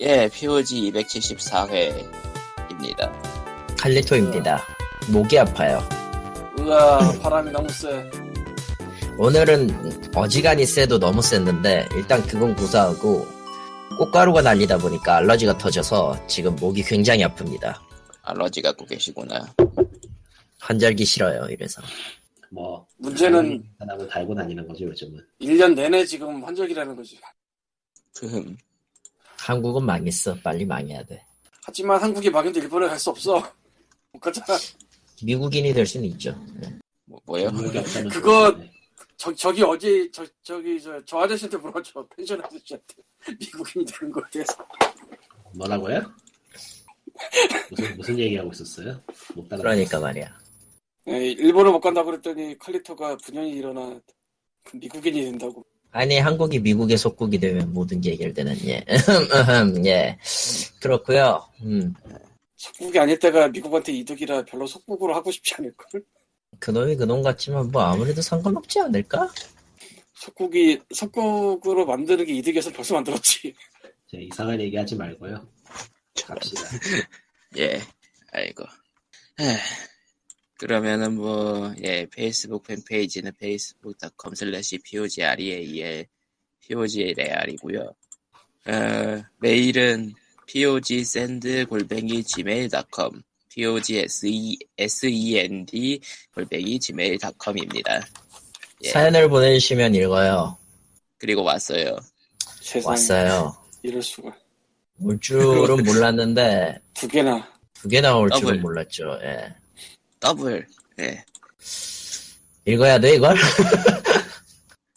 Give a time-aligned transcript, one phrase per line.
[0.00, 3.12] 예, POG 274회입니다.
[3.78, 4.62] 칼리토입니다.
[5.12, 5.80] 목이 아파요.
[6.58, 8.10] 으아 바람이 너무 세.
[9.16, 13.24] 오늘은 어지간히 세도 너무 셌는데 일단 그건 고사하고
[13.98, 17.78] 꽃가루가 날리다 보니까 알러지가 터져서 지금 목이 굉장히 아픕니다.
[18.22, 19.46] 알러지 갖고 계시구나.
[20.58, 21.46] 환절기 싫어요.
[21.50, 21.80] 이래서
[22.50, 25.20] 뭐 문제는 사람을 달고 다니는 거죠 요즘은.
[25.40, 27.20] 1년 내내 지금 환절기라는 거지.
[28.18, 28.56] 흠.
[29.44, 30.34] 한국은 망했어.
[30.42, 31.22] 빨리 망해야 돼.
[31.64, 33.42] 하지만 한국이 막인데 일본에 갈수 없어.
[34.12, 34.58] 못 가잖아.
[35.22, 36.34] 미국인이 될 수는 있죠.
[37.04, 37.48] 뭐, 뭐요?
[37.48, 38.56] 없다는 그거-.
[39.16, 42.06] 저, 저기 어제 저, 저기 저, 저 아저씨한테 물어줘.
[42.16, 42.94] 펜션 아저씨한테.
[43.38, 44.66] 미국인이 되는 거에 대해서.
[45.54, 46.02] 뭐라고요?
[47.70, 49.00] 무슨 무슨 얘기하고 있었어요?
[49.34, 49.62] 못 따라.
[49.62, 50.38] 그러니까 말이야.
[51.08, 54.00] 예, 일본을 못 간다고 그랬더니 칼리토가 분연히 일어나
[54.64, 55.64] 그 미국인이 된다고.
[55.94, 58.84] 아니 한국이 미국의 속국이 되면 모든 게 해결되는 예.
[59.86, 60.18] 예.
[60.80, 61.40] 그렇고요.
[61.62, 61.94] 음.
[62.56, 66.02] 속국이 아닐 때가 미국한테 이득이라 별로 속국으로 하고 싶지 않을 걸?
[66.58, 69.30] 그놈이 그놈 같지만 뭐 아무래도 상관없지 않을까?
[70.14, 73.54] 속국이 속국으로 만드는 게 이득이어서 벌써 만들었지.
[74.10, 75.46] 자, 이상한 얘기하지 말고요.
[76.26, 76.62] 갑시다.
[77.58, 77.80] 예,
[78.32, 78.64] 아이고.
[79.38, 79.56] 에휴,
[80.58, 86.06] 그러면은 뭐, 예, 페이스북 팬페이지는 facebook.com slash POGREAL,
[86.60, 87.80] POGREAL이고요.
[88.66, 90.14] 어, 메일은
[90.46, 94.60] POGSend 골뱅이 gmail.com, POGSEND
[96.34, 98.00] 골뱅이 gmail.com입니다.
[98.84, 98.90] 예.
[98.90, 100.56] 사연을 보내주시면 읽어요.
[101.18, 101.96] 그리고 왔어요.
[102.60, 103.56] 세상 왔어요.
[103.82, 104.36] 이럴 수가.
[105.00, 107.48] 올 줄은 몰랐는데 두 개나.
[107.72, 108.30] 두 개나 올.
[108.30, 109.18] 줄은 몰랐죠.
[109.22, 109.54] 예.
[110.24, 110.66] 더블,
[111.00, 111.22] 예,
[112.64, 113.36] 읽어야 돼 이걸?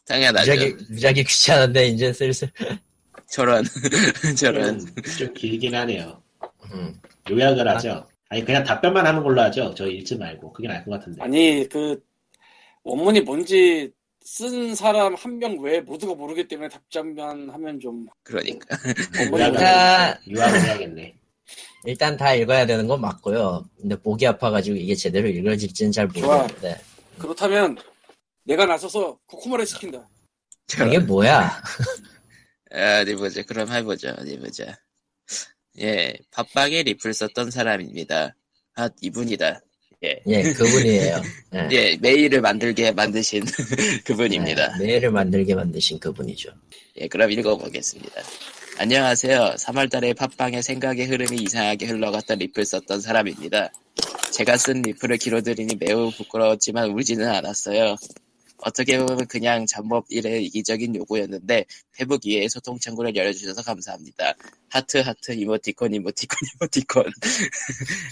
[0.05, 0.51] 당연하죠.
[0.51, 2.49] 무지하게, 무지하게 귀찮은데 이제 슬슬.
[3.29, 3.61] 저런,
[4.39, 4.79] 저런.
[4.79, 6.21] 좀, 좀 길긴 하네요.
[6.71, 6.97] 음.
[7.29, 8.07] 요약을 하죠.
[8.29, 9.73] 아니 그냥 답변만 하는 걸로 하죠.
[9.75, 11.21] 저 읽지 말고 그게 나을 것 같은데.
[11.21, 12.01] 아니 그
[12.83, 13.91] 원문이 뭔지
[14.23, 18.77] 쓴 사람 한 명 외에 모두가 모르기 때문에 답장만 하면 좀 그러니까.
[19.13, 21.15] 그러니까- 요약을 해야겠네.
[21.85, 23.69] 일단 다 읽어야 되는 건 맞고요.
[23.79, 26.79] 근데 목이 아파가지고 이게 제대로 읽어질지는 잘 모르겠는데
[27.17, 27.77] 그렇다면
[28.43, 30.07] 내가 나서서 코코마를 시킨다.
[30.85, 31.61] 이게 뭐야?
[32.71, 33.41] 아, 어디 보자.
[33.43, 34.15] 그럼 해보자.
[34.19, 34.77] 어디 보자.
[35.79, 38.35] 예, 팟빵에 리플 썼던 사람입니다.
[38.75, 39.61] 아, 이분이다.
[40.03, 40.21] 예.
[40.27, 41.21] 예, 그분이에요.
[41.55, 41.69] 예.
[41.71, 43.45] 예, 메일을 만들게 만드신
[44.05, 44.77] 그분입니다.
[44.77, 46.51] 네, 메일을 만들게 만드신 그분이죠.
[46.97, 48.21] 예, 그럼 읽어보겠습니다.
[48.79, 49.55] 안녕하세요.
[49.57, 53.71] 3월달에 팟빵의 생각의 흐름이 이상하게 흘러갔던 리플 썼던 사람입니다.
[54.31, 57.95] 제가 쓴 리플을 길어드리니 매우 부끄러웠지만 울지는 않았어요.
[58.59, 61.65] 어떻게 보면 그냥 잠법 일의 이기적인 요구였는데
[61.97, 64.35] 페북 이외에 소통 창구를 열어주셔서 감사합니다.
[64.69, 67.11] 하트 하트 이모티콘 이모티콘 이모티콘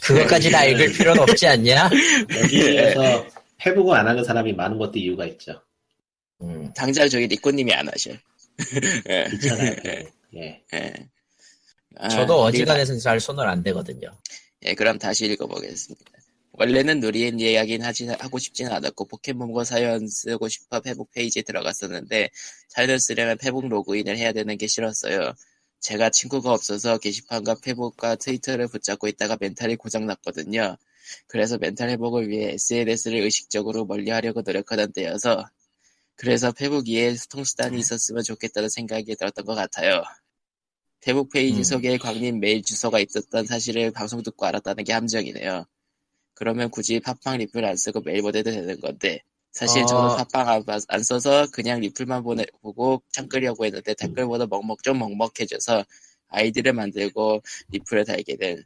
[0.02, 1.92] 그것까지 다 읽을 필요는 없지 않냐?
[2.42, 3.28] 여기에서
[3.64, 5.62] 회복을 안 하는 사람이 많은 것도 이유가 있죠.
[6.42, 6.74] 음.
[6.76, 8.10] 당장 저기 니꼬님이 안 하셔.
[9.10, 9.76] 예, 귀찮아요.
[9.86, 10.15] 회복.
[10.36, 10.64] 예.
[10.74, 10.94] 예.
[11.98, 14.12] 아, 저도 그리고 어지간해서 잘 손을 안 대거든요.
[14.64, 16.12] 예, 그럼 다시 읽어보겠습니다.
[16.58, 22.30] 원래는 누리엔 이야기는 하지, 하고 싶지는 않았고 포켓몬고 사연 쓰고 싶어 페북 페이지에 들어갔었는데
[22.70, 25.34] 사연을 쓰려면 페북 로그인을 해야 되는 게 싫었어요.
[25.82, 30.78] 제가 친구가 없어서 게시판과 페북과 트위터를 붙잡고 있다가 멘탈이 고장났거든요.
[31.28, 35.46] 그래서 멘탈 회복을 위해 SNS를 의식적으로 멀리하려고 노력하던 때여서
[36.16, 40.04] 그래서 페북 이외에 소통수단이 있었으면 좋겠다는 생각이 들었던 것 같아요.
[41.06, 41.64] 페북 페이지 음.
[41.64, 45.66] 소개에 광님 메일 주소가 있었던 사실을 방송 듣고 알았다는 게 함정이네요.
[46.34, 49.22] 그러면 굳이 팟빵 리플 안 쓰고 메일 보내도 되는 건데
[49.52, 49.86] 사실 어.
[49.86, 55.86] 저는 팟빵 안, 써서 그냥 리플만 보내, 보고 참으려고 했는데 댓글보다 먹먹 좀 먹먹해져서
[56.30, 58.64] 아이디를 만들고 리플을 달게 된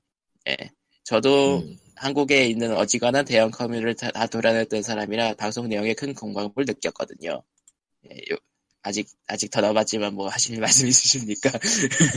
[0.47, 0.55] 예.
[1.03, 1.77] 저도 음.
[1.97, 7.43] 한국에 있는 어지간한 대형 커뮤니티를 다, 다 돌아다녔던 사람이라 방송 내용에 큰 공감을 느꼈거든요.
[8.09, 8.37] 예, 요-
[8.81, 11.51] 아직 아직 더 남았지만 뭐 하실 말씀 있으십니까?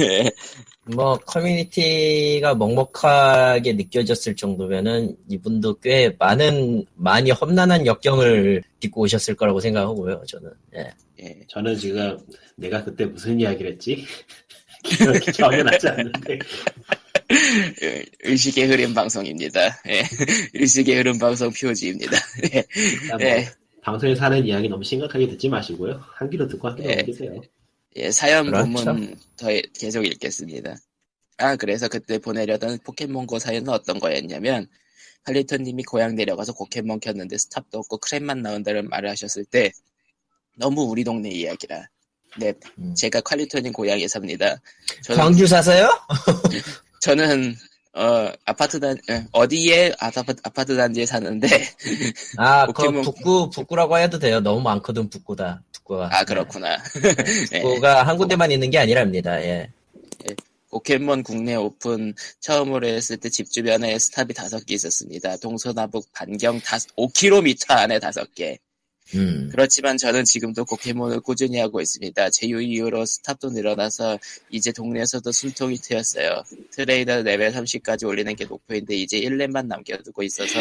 [0.00, 0.30] 예.
[0.94, 10.22] 뭐 커뮤니티가 먹먹하게 느껴졌을 정도면은 이분도 꽤 많은 많이 험난한 역경을 딛고 오셨을 거라고 생각하고요.
[10.26, 10.90] 저는 예.
[11.20, 11.40] 예.
[11.48, 12.18] 저는 지금
[12.56, 14.04] 내가 그때 무슨 이야기를 했지?
[14.84, 16.38] 기억이 전혀 나지 않는데
[17.82, 19.60] 예, 의식의 흐름 방송입니다.
[19.88, 20.02] 예.
[20.54, 21.50] 의식의 흐름 방송.
[22.52, 22.64] 예.
[23.10, 23.48] 뭐 예.
[23.82, 26.00] 방송에서 하는 이야기 너무 심각하게 듣지 마시고요.
[26.14, 26.96] 한 귀로 듣고 한 귀로 예.
[26.96, 27.40] 넘기세요.
[27.96, 28.72] 예, 사연 그렇죠.
[28.72, 29.48] 본문 더
[29.78, 30.76] 계속 읽겠습니다.
[31.38, 34.68] 아, 그래서 그때 보내려던 포켓몬고 사연은 어떤 거였냐면,
[35.24, 39.72] 칼리토님이 고향 내려가서 포켓몬 켰는데 스탑도 없고 크랩만 나온다는 말을 하셨을 때,
[40.56, 41.88] 너무 우리 동네 이야기라.
[42.38, 42.94] 네, 음.
[42.94, 44.60] 제가 칼리토님 고향에 삽니다.
[45.02, 45.90] 저는, 광주 사세요?
[47.00, 47.54] 저는
[47.94, 51.46] 어 아파트 단 예, 어디에 아파트 아파트 단지에 사는데
[52.38, 54.40] 아, 그 포켓몬- 북구 북구라고 해도 돼요.
[54.40, 55.62] 너무 많거든 북구다.
[55.72, 56.08] 북구가.
[56.10, 56.78] 아 그렇구나.
[57.52, 59.40] 예, 북구가 한 군데만 있는 게 아니랍니다.
[59.42, 59.68] 예.
[60.70, 65.36] 포켓몬 국내 오픈 처음으로 했을 때 집 주변에 스탑이 다섯 개 있었습니다.
[65.36, 68.58] 동서남북 반경 다 5km 안에 다섯 개.
[69.14, 69.48] 음.
[69.50, 72.30] 그렇지만 저는 지금도 포켓몬을 꾸준히 하고 있습니다.
[72.30, 74.18] 제휴 이후로 스탑도 늘어나서
[74.50, 76.42] 이제 동네에서도 숨통이 트였어요.
[76.70, 80.60] 트레이너 레벨 30까지 올리는 게 목표인데 이제 1렙만 남겨두고 있어서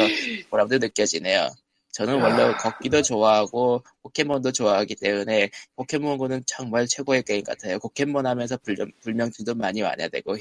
[0.49, 1.49] 보람도 느껴지네요.
[1.93, 7.79] 저는 원래 걷기도 좋아하고 포켓몬도 좋아하기 때문에 포켓몬고는 정말 최고의 게임 같아요.
[7.79, 10.35] 포켓몬 하면서 불면, 불면증도 많이 완화되고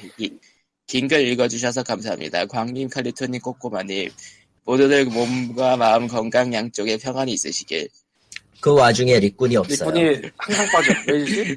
[0.86, 2.46] 긴 글 읽어주셔서 감사합니다.
[2.46, 4.10] 광님, 칼리토님, 꼬꼬마님
[4.64, 7.88] 모두들 몸과 마음 건강 양쪽에 평안이 있으시길
[8.60, 9.90] 그 와중에 리꾼이 없어요.
[9.90, 10.92] 리꾼이 항상 빠져.
[11.08, 11.56] 왜지?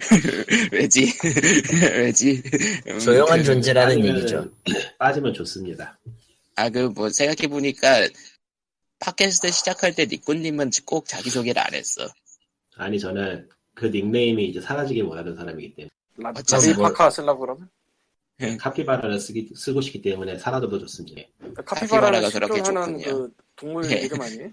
[0.72, 1.14] 왜지?
[1.98, 2.44] 왜지?
[2.88, 4.50] 음, 조용한 그- 존재라는 얘기죠.
[4.98, 6.00] 빠지면 좋습니다.
[6.56, 8.08] 아, 그, 뭐, 생각해보니까,
[9.00, 12.08] 팟캐스트 시작할 때 니꾸님은 꼭 자기소개를 안 했어.
[12.78, 15.90] 아니 저는 그 닉네임이 이제 사라지길 원하는 사람이기 때문에
[16.50, 17.70] 라비 뭐- 파카 쓰려고 그러면?
[18.60, 21.22] 카피바라를 쓰기, 쓰고 싶기 때문에 사라져도 좋습니다.
[21.66, 23.18] 카피바라를 카피바라가 그렇게 실존하는 좋군요.
[23.18, 24.02] 그 동물 네.
[24.02, 24.50] 이름 아니에요?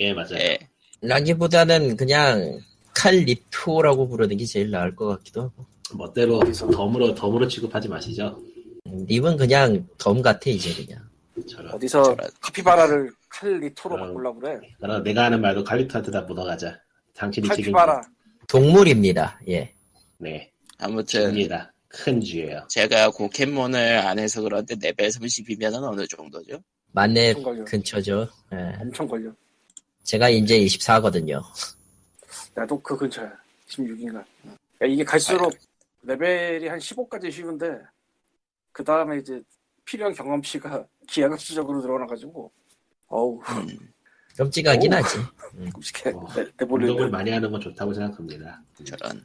[0.00, 0.34] 예 맞아요.
[0.36, 0.58] 예.
[1.00, 2.60] 라기보다는 그냥
[2.94, 5.66] 칼리토라고 부르는 게 제일 나을 것 같기도 하고.
[5.94, 6.70] 멋대로 어디서?
[6.70, 8.40] 덤으로 덤으로 취급하지 마시죠.
[8.86, 11.02] 님은 그냥 덤 같아 이제 그냥.
[11.48, 11.74] 저런.
[11.74, 12.30] 어디서 저런.
[12.40, 13.98] 카피바라를 칼리토로 어.
[13.98, 14.60] 바꾸려고 그래?
[14.80, 16.78] 그럼 내가 하는 말도 칼리토한테 다 묻어가자.
[17.14, 17.72] 당신이 책임.
[17.72, 18.02] 칼피바라.
[18.48, 19.40] 동물입니다.
[19.48, 19.72] 예.
[20.18, 20.50] 네.
[20.78, 21.71] 아무튼, 줍니다.
[21.92, 22.66] 큰 쥐예요.
[22.68, 26.58] 제가 포켓몬을 안 해서 그런데 레벨 30이면 어느 정도죠?
[26.92, 27.36] 만렙.
[27.66, 28.28] 근처죠.
[28.52, 28.76] 예.
[28.80, 29.30] 엄청 걸려.
[30.02, 31.42] 제가 이제 24거든요.
[32.54, 33.30] 나도 그 근처야.
[33.68, 34.24] 16인가.
[34.88, 35.52] 이게 갈수록
[36.02, 37.78] 레벨이 한 15까지 쉬운데
[38.72, 39.40] 그 다음에 이제
[39.84, 42.50] 필요한 경험치가 기하급수적으로 늘어나가지고
[43.08, 43.78] 어우 음,
[44.36, 44.96] 끔찍하긴 오.
[44.96, 45.18] 하지.
[45.74, 46.10] 끔찍해.
[46.14, 46.88] 어, 내, 내볼래.
[46.88, 48.62] 운동을 많이 하는 건 좋다고 생각합니다.
[48.84, 49.24] 저런.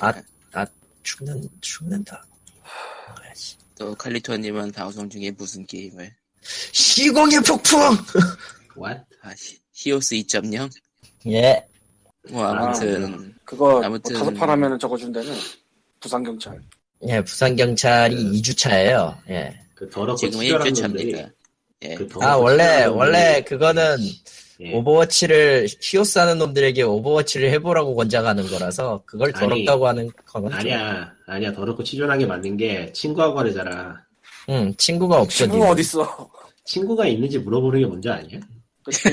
[0.00, 0.66] 아,
[1.08, 2.24] 죽는, 죽는다.
[3.16, 3.56] 뭐야지.
[3.78, 6.12] 또, 칼리토님은 방송 중에 무슨 게임을?
[6.72, 7.78] 시공의 폭풍!
[8.76, 9.02] What?
[9.22, 10.70] 아, 히- 히오스 2.0?
[11.28, 11.64] 예.
[12.30, 15.34] 뭐, 아무튼, 그거 아무튼- 뭐 다섯 판 하면은 저거 준다는
[16.00, 16.60] 부산 경찰.
[17.06, 19.16] 예, 부산 경찰이 2주 차예요.
[19.28, 19.58] 예.
[19.74, 20.88] 그 더럽고 지금은 치졸한 1주 차입니다.
[21.18, 21.32] 놈들이
[21.82, 21.94] 예.
[21.96, 24.12] 그 아, 원래, 원래 그거는 예.
[24.60, 31.12] 오버워치를, 히오스 하는 놈들에게 오버워치를 해보라고 권장하는 거라서 그걸 아니, 더럽다고 하는 건 좀- 아니야
[31.26, 34.00] 아니야 더럽고 치졸하게 맞는 게 친구하고 하래잖아.
[34.50, 35.38] 응, 친구가 없죠.
[35.44, 35.72] 친구가 님은.
[35.72, 36.30] 어딨어?
[36.66, 38.38] 친구가 있는지 물어보는 게 먼저 아니야?
[38.84, 39.08] 그치.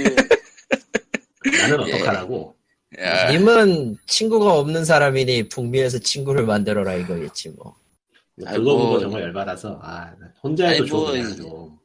[1.60, 1.94] 나는 예.
[1.96, 2.56] 어떡하라고?
[3.00, 7.74] 야, 님은 친구가 없는 사람이니 북미에서 친구를 만들어라 이거겠지 뭐.
[8.46, 10.12] 아이, 그거 보고 뭐- 정말 열받아서 아
[10.44, 11.81] 혼자 해도 아니, 뭐- 좋으냐 좀.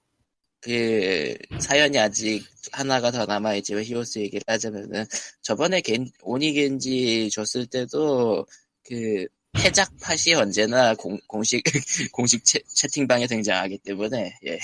[0.67, 5.05] 그, 사연이 아직 하나가 더 남아있지만 히오스 얘기를 하자면은,
[5.41, 8.45] 저번에 겐, 오니겐지 줬을 때도,
[8.83, 9.27] 그,
[9.59, 11.63] 해작 팟이 언제나 공, 공식,
[12.13, 14.59] 공식 채, 채팅방에 등장하기 때문에, 예.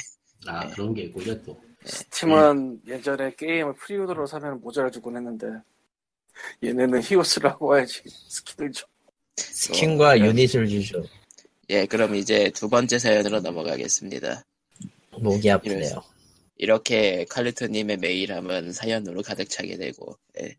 [0.46, 0.72] 아 네.
[0.74, 1.56] 그런 게 있군요 또.
[2.10, 5.46] 스팀은 예전에 게임을 pre-order로 사면 모자를 주곤 했는데
[6.62, 8.86] 얘네는 히오스라고 해야지 스킨을 줘.
[9.36, 10.26] 스킨과 네.
[10.26, 11.02] 유닛을 주죠.
[11.70, 14.44] 예, 그럼 이제 두 번째 사연으로 넘어가겠습니다.
[15.22, 16.02] 목이 아프네요.
[16.56, 20.56] 이렇게 칼리토님의 메일함은 사연으로 가득 차게 되고, 예.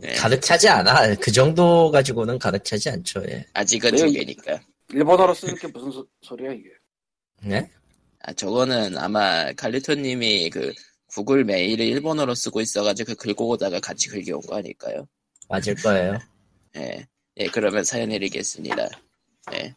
[0.00, 0.14] 네.
[0.14, 1.14] 가득 차지 않아.
[1.16, 3.22] 그 정도 가지고는 가득 차지 않죠.
[3.28, 3.46] 예.
[3.54, 3.96] 아직은 네.
[3.96, 4.60] 두 개니까.
[4.92, 6.68] 일본어로 쓰는 게 무슨 소, 소리야 이게?
[7.42, 7.70] 네?
[8.20, 10.72] 아, 저거는 아마 칼리토님이 그
[11.06, 15.06] 구글 메일을 일본어로 쓰고 있어가지고 그 긁고 오다가 같이 긁어온 거 아닐까요?
[15.48, 16.18] 맞을 거예요.
[16.76, 17.06] 예.
[17.38, 18.88] 예, 그러면 사연 읽겠습니다.
[19.54, 19.74] 예.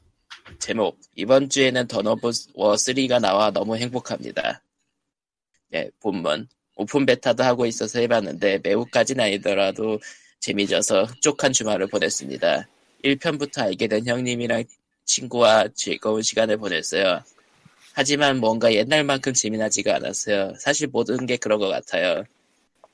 [0.60, 1.00] 제목.
[1.15, 4.62] 이번 주에는 Dawn of War 3가 나와 너무 행복합니다.
[5.74, 6.48] 예, 본문.
[6.75, 10.00] 오픈 베타도 하고 있어서 해봤는데 매우까지는 아니더라도
[10.39, 12.67] 재미져서 흡족한 주말을 보냈습니다.
[13.03, 14.63] 1편부터 알게 된 형님이랑
[15.05, 17.22] 친구와 즐거운 시간을 보냈어요.
[17.93, 20.53] 하지만 뭔가 옛날만큼 재미나지가 않았어요.
[20.60, 22.24] 사실 모든 게 그런 것 같아요.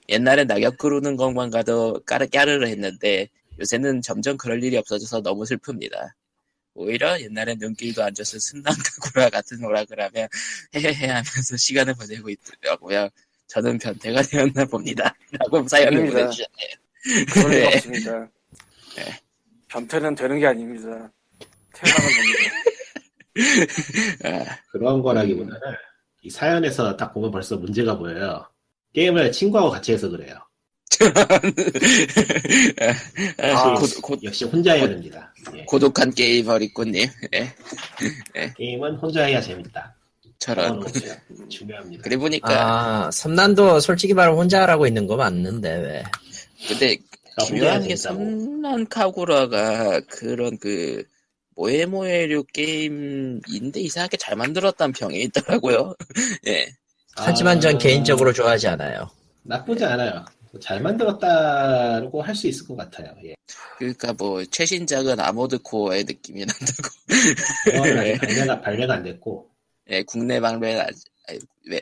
[0.10, 6.12] 옛날엔 낙엽 구르는 것만 가도 까르, 까르르 했는데 요새는 점점 그럴 일이 없어져서 너무 슬픕니다.
[6.78, 10.28] 오히려 옛날엔 눈길도 안 져서 순남가구라 같은 오락을 하며
[10.76, 13.10] 헤헤헤 하면서 시간을 보내고 있더라고요.
[13.48, 15.16] 저는 변태가 되었나 봅니다.
[15.40, 16.06] 라고 사연을.
[16.12, 16.70] 보내주셨네요.
[17.50, 17.76] 리 네.
[17.76, 18.20] 없습니다.
[18.96, 19.22] 네.
[19.70, 21.12] 변태는 되는 게 아닙니다.
[21.74, 22.48] 태어나는 겁니다.
[24.26, 25.60] 아, 그런 거라기보다는
[26.22, 28.48] 이 사연에서 딱 보면 벌써 문제가 보여요.
[28.94, 30.47] 게임을 친구하고 같이 해서 그래요.
[33.40, 35.34] 아, 역시, 고, 고, 역시 혼자 해야 됩니다.
[35.56, 35.64] 예.
[35.66, 37.08] 고독한 게이머 리꾸님.
[37.34, 37.54] 예,
[38.58, 39.96] 게임은 혼자 해야 재밌다.
[40.40, 40.84] 저런.
[41.50, 42.04] 중요합니다.
[42.04, 42.48] 그래 보니까
[43.06, 46.04] 아, 섬난도 솔직히 말하면 혼자 하라고 있는 거 맞는데, 왜.
[46.68, 46.98] 근데
[47.38, 47.96] 혼자 중요한 게.
[47.96, 51.04] 섬난 카구라가 그런 그
[51.56, 55.96] 모에모에류 게임인데 이상하게 잘 만들었다는 평이 있더라고요.
[56.48, 56.68] 예.
[57.16, 59.10] 하지만 전 아, 개인적으로 좋아하지 않아요.
[59.44, 60.24] 나쁘지 않아요.
[60.62, 63.14] 잘 만들었다고 할 수 있을 것 같아요.
[63.26, 63.36] 예.
[63.78, 66.90] 그러니까 뭐 최신작은 아모드 코어의 느낌이 난다고.
[67.66, 68.14] 그거는 네.
[68.14, 69.50] 아직 발매가, 발매가 안 됐고.
[69.90, 71.04] 예, 국내 방매는 아직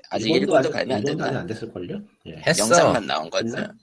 [0.10, 1.26] 아직 일본도 일본도 아직, 발매 안 됐나?
[1.40, 2.02] 안 됐을 걸요?
[2.28, 2.36] 예.
[2.46, 2.64] 했어.
[2.64, 3.48] 영상만 나온 거죠.
[3.58, 3.74] 했나?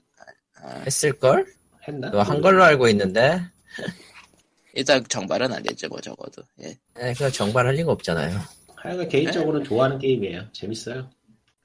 [0.61, 1.45] 아, 했을 걸?
[1.87, 2.09] 했나?
[2.11, 3.41] 그거 한 걸로 알고 있는데,
[4.73, 6.41] 일단 정발은 안 됐죠, 뭐 적어도.
[6.61, 6.77] 예.
[6.97, 8.39] 에, 그거 정발할 리가 없잖아요.
[8.75, 10.51] 하여간 개인적으로는 좋아하는 게임이에요.
[10.51, 11.09] 재밌어요.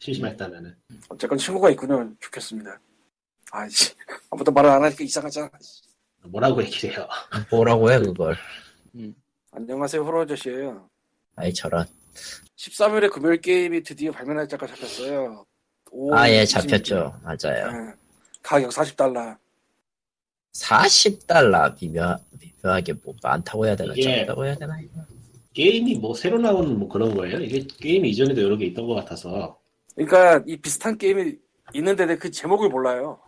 [0.00, 0.74] 심심했다면은.
[1.08, 2.12] 어쨌건 친구가 있군요.
[2.20, 2.78] 좋겠습니다.
[3.52, 3.94] 아이씨.
[4.30, 5.50] 아무도 말을 안 하니까 이상하잖아.
[6.24, 7.08] 뭐라고 얘기를 해요.
[7.50, 8.36] 뭐라고 해, 그걸.
[9.52, 10.02] 안녕하세요.
[10.04, 10.88] 호러 아저씨예요.
[11.36, 11.86] 아이, 저런.
[12.56, 15.46] 13일에 금요일 게임이 드디어 발매 날짜가 잡혔어요.
[15.90, 16.48] 오, 아, 예, 26일.
[16.48, 17.20] 잡혔죠.
[17.22, 17.66] 맞아요.
[17.68, 17.94] 예.
[18.42, 19.36] 가격 40달러.
[20.52, 25.00] 40달러 미묘, 미묘하게 뭐 많다고 해야 되나, 이게- 적다고 해야 되나, 이거.
[25.54, 27.38] 게임이 뭐 새로 나오는 뭐 그런 거예요?
[27.40, 29.58] 이게 게임이 이전에도 여러 개 있던 것 같아서.
[29.94, 31.34] 그러니까 이 비슷한 게임이
[31.74, 33.18] 있는데 그 제목을 몰라요.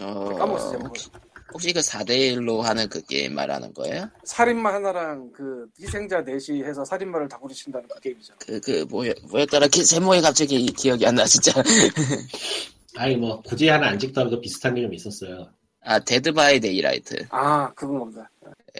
[0.00, 0.88] 어, 까먹었어, 제목을.
[0.88, 1.10] 혹시,
[1.52, 4.08] 혹시 그 4대1로 하는 그 게임 말하는 거예요?
[4.24, 8.34] 살인마 하나랑 그 희생자 넷이 해서 살인마를 다구리 친다는 그 게임이죠.
[8.46, 9.68] 그, 그, 뭐였, 뭐였더라?
[9.68, 11.52] 그 제목이 갑자기 기억이 안 나, 진짜.
[12.98, 15.50] 아니 뭐 굳이 하나 안 찍더라도 비슷한 게 좀 있었어요.
[15.80, 17.26] 아, Dead by Daylight.
[17.30, 18.30] 아, 그건 겁니다.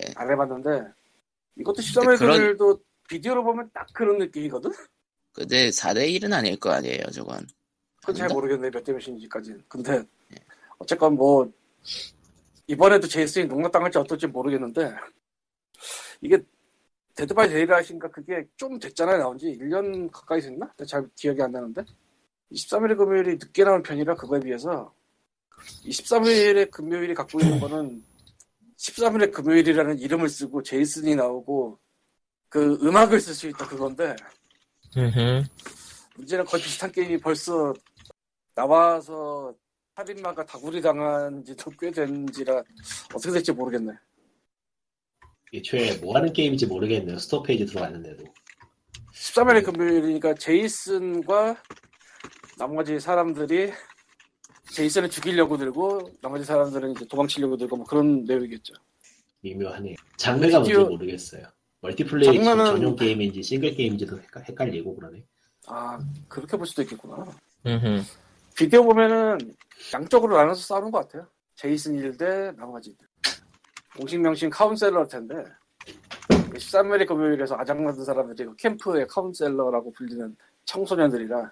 [0.00, 0.12] 예.
[0.16, 0.82] 안 해봤는데
[1.58, 4.70] 이것도 13일 그런- 비디오로 보면 딱 그런 느낌이거든?
[5.32, 7.46] 근데 4대1은 아닐 거 아니에요, 저건.
[8.00, 8.34] 그건 잘 아닌가?
[8.34, 9.62] 모르겠네 몇 대 몇인지까지는.
[9.68, 10.02] 근데
[10.78, 11.50] 어쨌건 뭐
[12.66, 14.94] 이번에도 제이슨이 농락당할지 어떨지 모르겠는데
[16.20, 16.38] 이게
[17.14, 20.70] Dead by Daylight인가 그게 좀 됐잖아요 나온 지 1년 가까이 됐나?
[20.86, 21.84] 잘 기억이 안 나는데
[22.52, 24.92] 13일의 금요일이 늦게 나온 편이라 그거에 비해서
[25.84, 28.02] 13일의 금요일이 갖고 있는 거는
[28.76, 31.78] 13일의 금요일이라는 이름을 쓰고 제이슨이 나오고
[32.48, 34.14] 그 음악을 쓸 수 있다 그건데.
[36.16, 37.74] 문제는 거의 비슷한 게임이 벌써
[38.54, 39.54] 나와서
[40.00, 42.62] 살인마가 다구리 당한 지도 꽤 된지라
[43.14, 43.92] 어떻게 될지 모르겠네.
[45.54, 47.18] 애초에 뭐 하는 게임인지 모르겠네요.
[47.18, 48.24] store 페이지 들어갔는데도.
[49.14, 51.56] 13일의 금요일이니까 제이슨과
[52.58, 53.72] 나머지 사람들이
[54.72, 58.74] 제이슨을 죽이려고 들고 나머지 사람들은 이제 도망치려고 들고 뭐 그런 내용이겠죠.
[59.40, 59.94] 미묘하네요.
[60.18, 61.46] 장르가 뭔지 모르겠어요.
[61.80, 65.24] 멀티플레이 장르는- 전용 게임인지 싱글 게임인지도 헷갈- 헷갈리고 그러네.
[65.68, 65.98] 아
[66.28, 67.24] 그렇게 볼 수도 있겠구나.
[68.54, 69.38] 비디오 보면은
[69.94, 71.26] 양쪽으로 나눠서 싸우는 것 같아요.
[71.54, 73.06] 제이슨 일대 나머지들.
[73.96, 75.44] 공식 명칭 카운셀러일 텐데
[76.52, 81.50] 13일의 금요일에서 아장받은 사람들이 그 캠프의 카운셀러라고 불리는 청소년들이라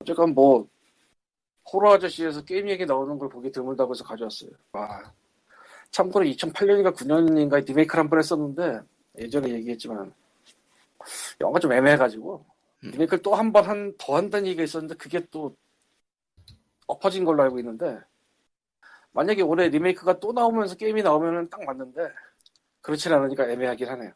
[0.00, 0.66] 어쨌건 뭐
[1.70, 4.50] 호러 아저씨에서 게임 얘기 나오는 걸 보기 드물다고 해서 가져왔어요.
[4.72, 5.12] 와.
[5.90, 8.80] 참고로 2008년인가 9년인가 리메이크를 한 번 했었는데
[9.18, 10.12] 예전에 얘기했지만
[11.40, 12.44] 영화가 좀 애매해가지고
[12.84, 12.90] 음.
[12.92, 15.54] 리메이크를 또 한 번 한, 더 한다는 얘기가 있었는데 그게 또
[16.92, 17.98] 엎어진 걸로 알고 있는데
[19.12, 22.08] 만약에 올해 리메이크가 또 나오면서 게임이 나오면은 딱 맞는데
[22.80, 24.12] 그렇진 않으니까 애매하긴 하네요.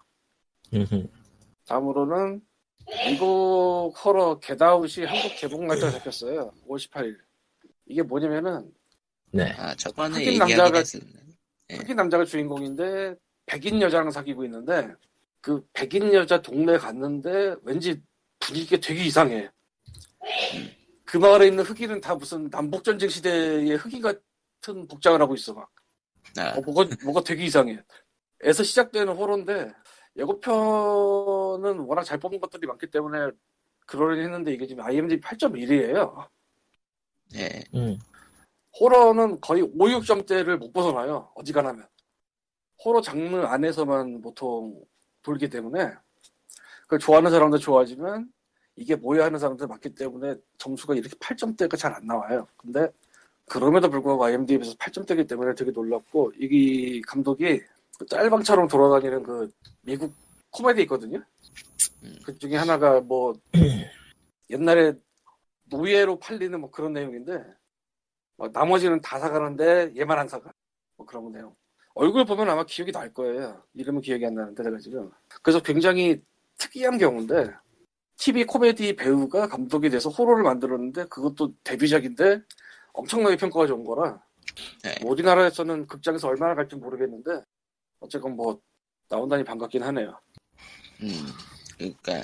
[1.66, 2.40] 다음으로는
[3.06, 6.52] 미국 호러 겟아웃이 한국 개봉 날짜가 잡혔어요.
[6.68, 7.18] 5월 18일.
[7.86, 8.70] 이게 뭐냐면은
[9.32, 9.52] 네.
[9.58, 11.20] 아, 저번에 흑인 남자가- 했었는데.
[11.68, 11.76] 네.
[11.76, 13.14] 흑인 남자가 주인공인데
[13.46, 14.88] 백인 여자랑 사귀고 있는데
[15.40, 18.00] 그 백인 여자 동네 갔는데 왠지
[18.40, 19.48] 분위기가 되게 이상해.
[21.06, 25.70] 그 마을에 있는 흑인은 다 무슨 남북전쟁 시대의 흑인 같은 복장을 하고 있어 막.
[26.36, 27.80] 아, 어, 뭐가, 뭐가 되게 이상해.
[28.42, 29.72] 에서 시작되는 호러인데,
[30.16, 33.30] 예고편은 워낙 잘 뽑은 것들이 많기 때문에
[33.86, 36.28] 그러긴 했는데 이게 지금 IMDb 8.1이에요.
[37.36, 37.62] 예.
[37.74, 37.98] 음.
[38.78, 41.30] 호러는 거의 5, 6점대를 못 벗어나요.
[41.36, 41.86] 어지간하면.
[42.84, 44.84] 호러 장르 안에서만 보통
[45.22, 45.92] 돌기 때문에
[46.82, 48.28] 그걸 좋아하는 사람도 좋아하지만
[48.76, 52.46] 이게 뭐야 하는 사람들 많기 때문에 점수가 이렇게 8점대가 잘 안 나와요.
[52.56, 52.88] 근데
[53.46, 57.60] 그럼에도 불구하고 IMDb에서 8점대이기 때문에 되게 놀랍고 이 감독이
[57.98, 59.50] 그 짤방처럼 돌아다니는 그
[59.82, 60.12] 미국
[60.50, 61.22] 코미디 있거든요.
[62.02, 62.16] 음.
[62.24, 63.34] 그 중에 하나가 뭐
[64.50, 64.92] 옛날에
[65.70, 67.42] 노예로 팔리는 뭐 그런 내용인데
[68.36, 70.52] 뭐 나머지는 다 사가는데 얘만 안 사가.
[70.96, 71.54] 뭐 그런 내용.
[71.94, 73.62] 얼굴 보면 아마 기억이 날 거예요.
[73.74, 75.10] 이름은 기억이 안 나는데 내가 지금.
[75.42, 76.20] 그래서 굉장히
[76.58, 77.50] 특이한 경우인데
[78.16, 82.40] TV 코미디 배우가 감독이 돼서 호러를 만들었는데 그것도 데뷔작인데
[82.92, 84.22] 엄청나게 평가가 좋은 거라
[84.82, 84.94] 네.
[85.02, 87.42] 뭐 우리나라에서는 극장에서 얼마나 갈지 모르겠는데
[88.00, 88.60] 어쨌건 뭐
[89.08, 90.18] 나온다니 반갑긴 하네요.
[91.02, 91.10] 음,
[91.76, 92.22] 그러니까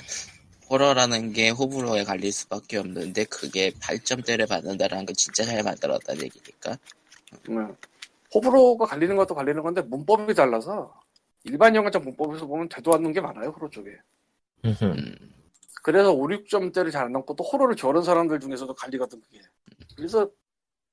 [0.69, 6.77] 호러라는 게 호불호에 갈릴 수밖에 없는데 그게 8점대를 받는다라는 건 진짜 잘 만들었다는 얘기니까.
[7.49, 7.75] 음.
[8.33, 10.99] 호불호가 갈리는 것도 갈리는 건데 문법이 달라서
[11.43, 13.91] 일반 영화적 문법에서 보면 되도 않는 게 많아요 호러 쪽에.
[14.65, 14.73] 음,
[15.83, 19.41] 그래서 5, 6점대를 잘 안 넘고 또 호러를 좋아하는 사람들 중에서도 갈리거든 그게.
[19.97, 20.29] 그래서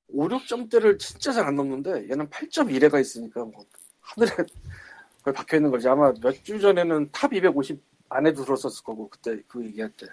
[0.09, 3.65] 5, 6점대를 진짜 잘 안 넘는데 얘는 8.1회가 있으니까 뭐
[4.01, 4.31] 하늘에
[5.23, 5.87] 거의 박혀 있는 거지.
[5.87, 10.07] 아마 몇 주 전에는 top 250 안에도 들었었을 거고 그때 그 얘기할 때.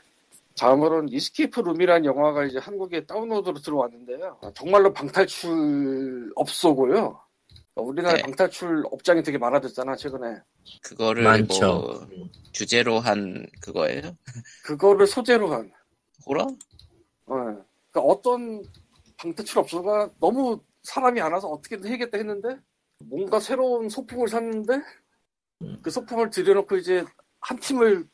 [0.56, 4.38] 다음으로는 Escape Room이라는 영화가 이제 한국에 다운로드로 들어왔는데요.
[4.54, 7.20] 정말로 방탈출 업소고요.
[7.80, 8.23] 우리나라 네.
[8.23, 10.40] 방탈출 업장이 되게 많아졌잖아 최근에.
[10.82, 12.06] 그거를 많죠.
[12.16, 14.16] 뭐 주제로 한 그거예요?
[14.64, 15.73] 그거를 소재로 한.
[16.26, 16.42] 호러?
[16.42, 17.35] 어.
[17.35, 18.62] 그러니까 어떤
[19.16, 22.58] 방탈출 업소가 너무 사람이 안 와서 어떻게든 해야겠다 했는데
[23.04, 24.80] 뭔가 새로운 소품을 샀는데
[25.62, 25.78] 음.
[25.82, 27.04] 그 소품을 들여놓고 이제
[27.40, 28.06] 한 팀을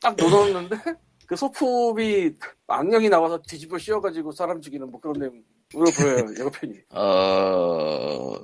[0.00, 0.76] 딱 넣어놓는데
[1.26, 2.34] 그 소품이
[2.66, 8.36] 악령이 나와서 뒤집어 씌워가지고 사람 죽이는 뭐 그런 내용으로 보여요 예고편이 어,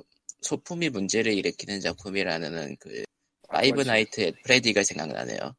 [0.43, 3.03] 소품이 문제를 일으키는 작품이라는 그
[3.49, 3.87] Five 뭐지?
[3.89, 5.55] Night at Freddy가 생각나네요.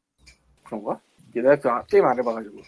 [0.63, 0.99] 그런가?
[1.33, 2.61] 내가 그 아- 게임 안 해봐가지고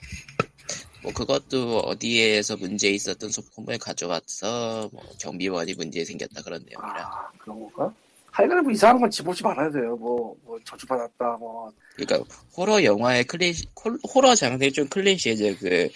[1.04, 7.08] 뭐 그것도 어디에서 문제 있었던 소품을 가져와서 뭐 경비원이 문제 생겼다 그런 내용이라.
[7.08, 7.94] 아 그런 건가?
[8.32, 12.24] 하여간 뭐 이상한 건 집어지 말아야 돼요 뭐, 뭐 저주받았다 뭐 그러니까
[12.56, 13.24] 호러 영화의
[13.74, 15.58] 콜- 호러 장르의 좀 클리시죠.
[15.60, 15.90] 그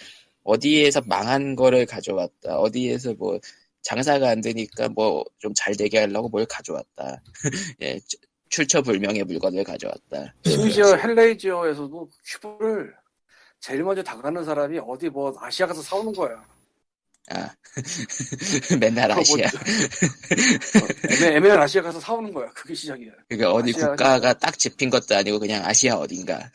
[0.44, 2.56] 어디에서 망한 거를 가져왔다.
[2.58, 3.38] 어디에서 뭐
[3.82, 7.20] 장사가 안 되니까 뭐 좀 잘 되게 하려고 뭘 가져왔다.
[7.82, 8.16] 예, 주-
[8.48, 10.34] 출처 불명의 물건을 가져왔다.
[10.44, 12.94] 심지어 헬레이지어에서도 큐브를
[13.60, 16.44] 제일 먼저 당하는 사람이 어디 뭐 아시아 가서 사오는 거야.
[17.30, 17.48] 아
[18.80, 19.48] 맨날 아시아.
[19.52, 22.48] 뭐- 어, 애매, 애매한 아시아 가서 사오는 거야.
[22.50, 23.12] 그게 시작이야.
[23.28, 26.50] 그러니까 어디 아시아- 국가가 딱 집힌 것도 아니고 그냥 아시아 어딘가.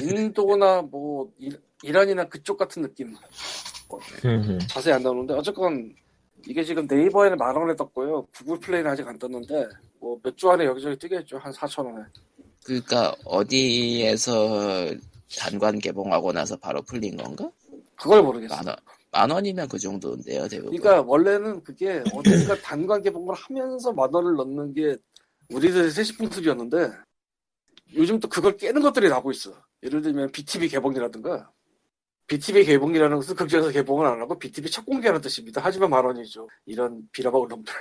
[0.00, 3.14] 인도나 뭐 이- 이란이나 그쪽 같은 느낌.
[4.68, 5.92] 자세히 안 나오는데 어쨌건
[6.46, 8.26] 이게 지금 네이버에는 만 원에 떴고요.
[8.34, 9.68] 구글 플레이는 아직 안 떴는데
[10.00, 11.38] 뭐 몇 주 안에 여기저기 뜨겠죠.
[11.38, 12.04] 한 4천 원에.
[12.64, 14.88] 그러니까 어디에서
[15.38, 17.50] 단관 개봉하고 나서 바로 풀린 건가?
[17.96, 18.54] 그걸 모르겠어.
[18.56, 18.76] 만 원.
[19.12, 20.78] 만 원이면 그 정도인데요, 대부분.
[20.78, 24.96] 그러니까 원래는 그게 어딘가 단관 개봉을 하면서 만 원을 넣는 게
[25.52, 26.90] 우리들의 세시 풍습이었는데
[27.96, 29.52] 요즘 또 그걸 깨는 것들이 나오고 있어.
[29.82, 31.50] 예를 들면 BTV 개봉이라든가
[32.30, 35.60] BTV 개봉이라는 것은 극장에서 개봉을 안 하고 BTV 첫 공개라는 뜻입니다.
[35.64, 36.48] 하지만 만 원이죠.
[36.64, 37.74] 이런 비라박을 놈들.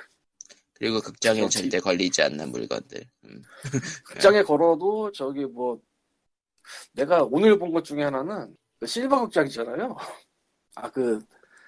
[0.74, 1.60] 그리고 극장에 그렇지.
[1.60, 3.04] 절대 걸리지 않는 물건들.
[3.26, 3.44] 음.
[4.06, 5.80] 극장에 걸어도 저기 뭐
[6.94, 9.96] 내가 오늘 본 것 중에 하나는 그 실버 극장 있잖아요.
[10.76, 11.20] 아 그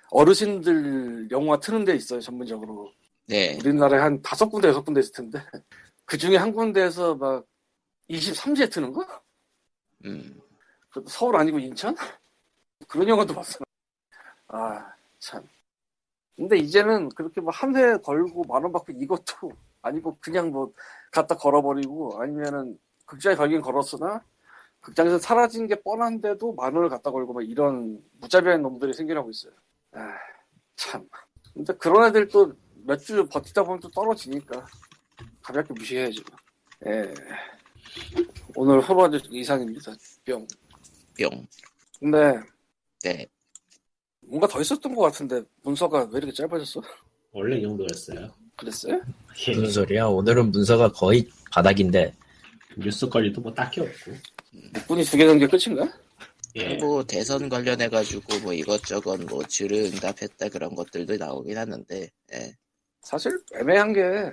[0.10, 2.91] 어르신들 영화 트는 데 있어요 전문적으로.
[3.28, 3.58] 네.
[3.60, 5.39] 우리나라에 한 다섯 군데 여섯 군데 있을 텐데
[6.06, 7.46] 그 중에 한 군데에서 막
[8.10, 9.06] 23시에 트는 거?
[10.06, 10.39] 음.
[10.89, 11.96] 그 서울 아니고 인천?
[12.88, 13.60] 그런 영화도 봤어.
[14.48, 15.44] 아 참.
[16.36, 20.72] 근데 이제는 그렇게 뭐 한 회 걸고 만 원 받고 이것도 아니고 그냥 뭐
[21.12, 24.24] 갖다 걸어버리고 아니면은 극장에 걸긴 걸었으나
[24.82, 29.54] 극장에서 사라진 게 뻔한데도 만 원을 갖다 걸고 막 이런 무자비한 놈들이 생겨나고 있어요.
[29.94, 30.15] 아,
[30.76, 31.08] 참.
[31.54, 34.65] 근데 그런 애들 또 몇 주 버티다 보면 또 떨어지니까
[35.44, 36.24] 가볍게 무시해야지.
[36.28, 36.91] 뭐.
[36.91, 37.13] 예.
[38.56, 39.91] 오늘 호러즈 이상입니다.
[40.26, 40.48] 뿅.
[41.15, 41.46] 뿅.
[42.00, 42.39] 근데
[43.04, 43.28] 네.
[44.22, 46.82] 뭔가 더 있었던 것 같은데 문서가 왜 이렇게 짧아졌어?
[47.32, 48.32] 원래 이 정도였어요.
[48.56, 49.02] 그랬어요?
[49.48, 49.56] 예.
[49.56, 50.06] 무슨 소리야?
[50.06, 52.14] 오늘은 문서가 거의 바닥인데.
[52.78, 54.12] 뉴스 거리도 뭐 딱히 없고.
[54.88, 55.92] 문이 두개 넘게 끝인가?
[56.56, 56.76] 예.
[56.76, 62.56] 뭐 대선 관련해가지고 뭐 이것저것 뭐 주를 응답했다 그런 것들도 나오긴 하는데, 예.
[63.02, 64.32] 사실 애매한 게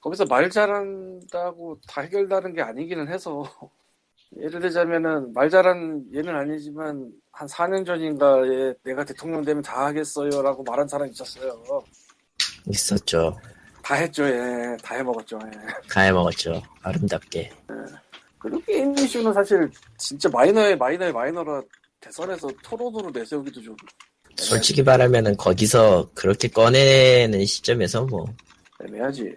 [0.00, 3.44] 거기서 말 잘한다고 다 해결되는 게 아니기는 해서
[4.40, 10.88] 예를 들자면은 말 잘한 얘는 아니지만 한 4년 전인가에 내가 대통령 되면 다 하겠어요라고 말한
[10.88, 11.62] 사람이 있었어요.
[12.66, 13.36] 있었죠.
[13.82, 14.76] 다 했죠, 예.
[14.82, 15.50] 다 해먹었죠, 예.
[15.88, 16.62] 가해 먹었죠.
[16.82, 17.50] 아름답게.
[18.38, 21.62] 그리고 게임 이슈는 사실 진짜 마이너의 마이너의 마이너라
[22.00, 23.76] 대선에서 토론으로 내세우기도 좀
[24.36, 28.24] 솔직히 말하면은 거기서 그렇게 꺼내는 시점에서 뭐
[28.82, 29.32] 애매하지.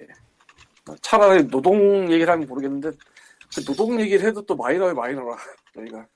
[1.02, 2.98] 차라리 노동 얘기를 하면 모르겠는데 그
[3.66, 5.38] 노동 얘기를 해도 또 마이너의 마이너라
[5.78, 6.08] 여기가.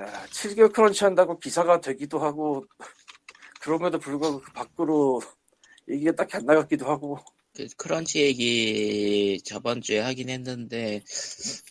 [0.00, 2.64] 야, 7개월 크런치 한다고 기사가 되기도 하고
[3.60, 5.20] 그럼에도 불구하고 그 밖으로
[5.88, 7.18] 얘기가 딱히 안 나갔기도 하고
[7.54, 11.02] 그 크런치 얘기 저번 주에 하긴 했는데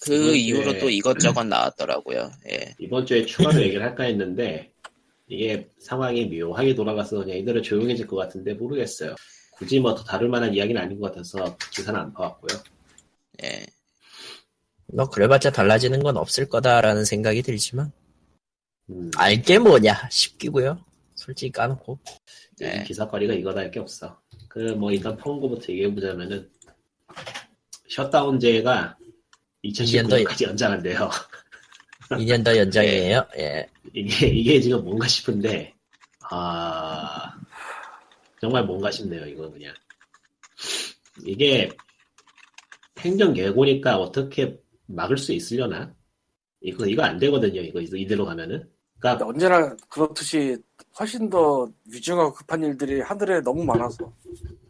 [0.01, 2.31] 그 이후로 또 이것저것 나왔더라고요.
[2.51, 2.75] 예.
[2.79, 4.71] 이번 주에 추가로 얘기를 할까 했는데
[5.27, 9.15] 이게 상황이 묘하게 돌아가서 그냥 이대로 조용해질 것 같은데 모르겠어요.
[9.53, 12.62] 굳이 뭐 더 다룰 만한 이야기는 아닌 것 같아서 기사는 안 봐왔고요.
[13.43, 13.65] 예.
[14.93, 17.91] 너 그래봤자 달라지는 건 없을 거다라는 생각이 들지만
[18.89, 20.84] 음, 알게 뭐냐 싶기고요.
[21.15, 21.99] 솔직히 까놓고
[22.60, 22.84] 네.
[22.84, 24.19] 기사거리가 이거다 할 게 없어.
[24.47, 26.49] 그 뭐 일단 펑고부터 얘기해 보자면은
[27.89, 28.97] 셧다운제가
[29.63, 31.10] 2019년까지 연장한대요.
[32.12, 33.25] 2년 더 연장이에요.
[33.38, 33.67] 예.
[33.93, 35.73] 이게 이게 지금 뭔가 싶은데
[36.30, 37.34] 아
[38.41, 39.25] 정말 뭔가 싶네요.
[39.27, 39.73] 이건 그냥
[41.25, 41.69] 이게
[42.99, 44.58] 행정 예고니까 어떻게
[44.95, 45.93] 막을 수 있으려나?
[46.62, 47.62] 이거 이거 안 되거든요.
[47.62, 48.69] 이거 이대로 가면은.
[48.99, 50.58] 그러니까 언제나 그렇듯이
[50.99, 54.13] 훨씬 더 위중하고 급한 일들이 하늘에 너무 많아서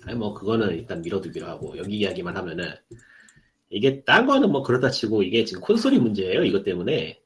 [0.06, 2.74] 아니 뭐 그거는 일단 밀어두기로 하고 여기 이야기만 하면은
[3.70, 6.46] 이게 딴 거는 뭐 그렇다 치고 이게 지금 콘솔이 문제예요.
[6.46, 7.20] 이것 때문에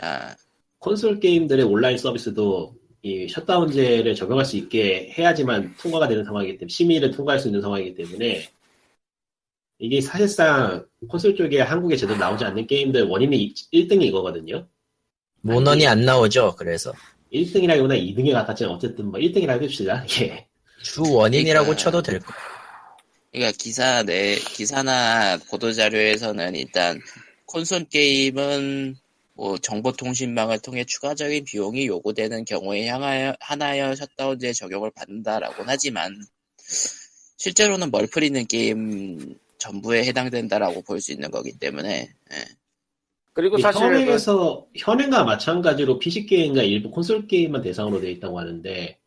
[0.00, 0.34] 아,
[0.78, 7.10] 콘솔 게임들의 온라인 서비스도 이 셧다운제를 적용할 수 있게 해야지만 통과가 되는 상황이기 때문에 심의를
[7.10, 8.48] 통과할 수 있는 상황이기 때문에
[9.78, 14.66] 이게 사실상 콘솔 쪽에 한국에 제대로 나오지 않는 게임들 원인이 1등이 이거거든요.
[15.40, 16.54] 모넌이 안 나오죠.
[16.56, 16.92] 그래서
[17.32, 20.04] 1등이라기보다 2등에 가깝지만 어쨌든 뭐 1등이라고 해봅시다.
[20.22, 20.46] 예.
[20.82, 22.32] 주 원인이라고 그러니까- 쳐도 될 거.
[23.32, 27.00] 그러니까 기사 내 기사나 보도 자료에서는 일단
[27.46, 28.96] 콘솔 게임은
[29.34, 36.16] 뭐 정보통신망을 통해 추가적인 비용이 요구되는 경우에 향하여 하나여 셧다운제 적용을 받는다라고는 하지만
[37.36, 42.36] 실제로는 멀플 있는 게임 전부에 해당된다라고 볼 수 있는 거기 때문에 예.
[43.32, 48.38] 그리고 이 사실 그 현행에서 현행과 마찬가지로 PC 게임과 일부 콘솔 게임만 대상으로 되어 있다고
[48.38, 48.98] 하는데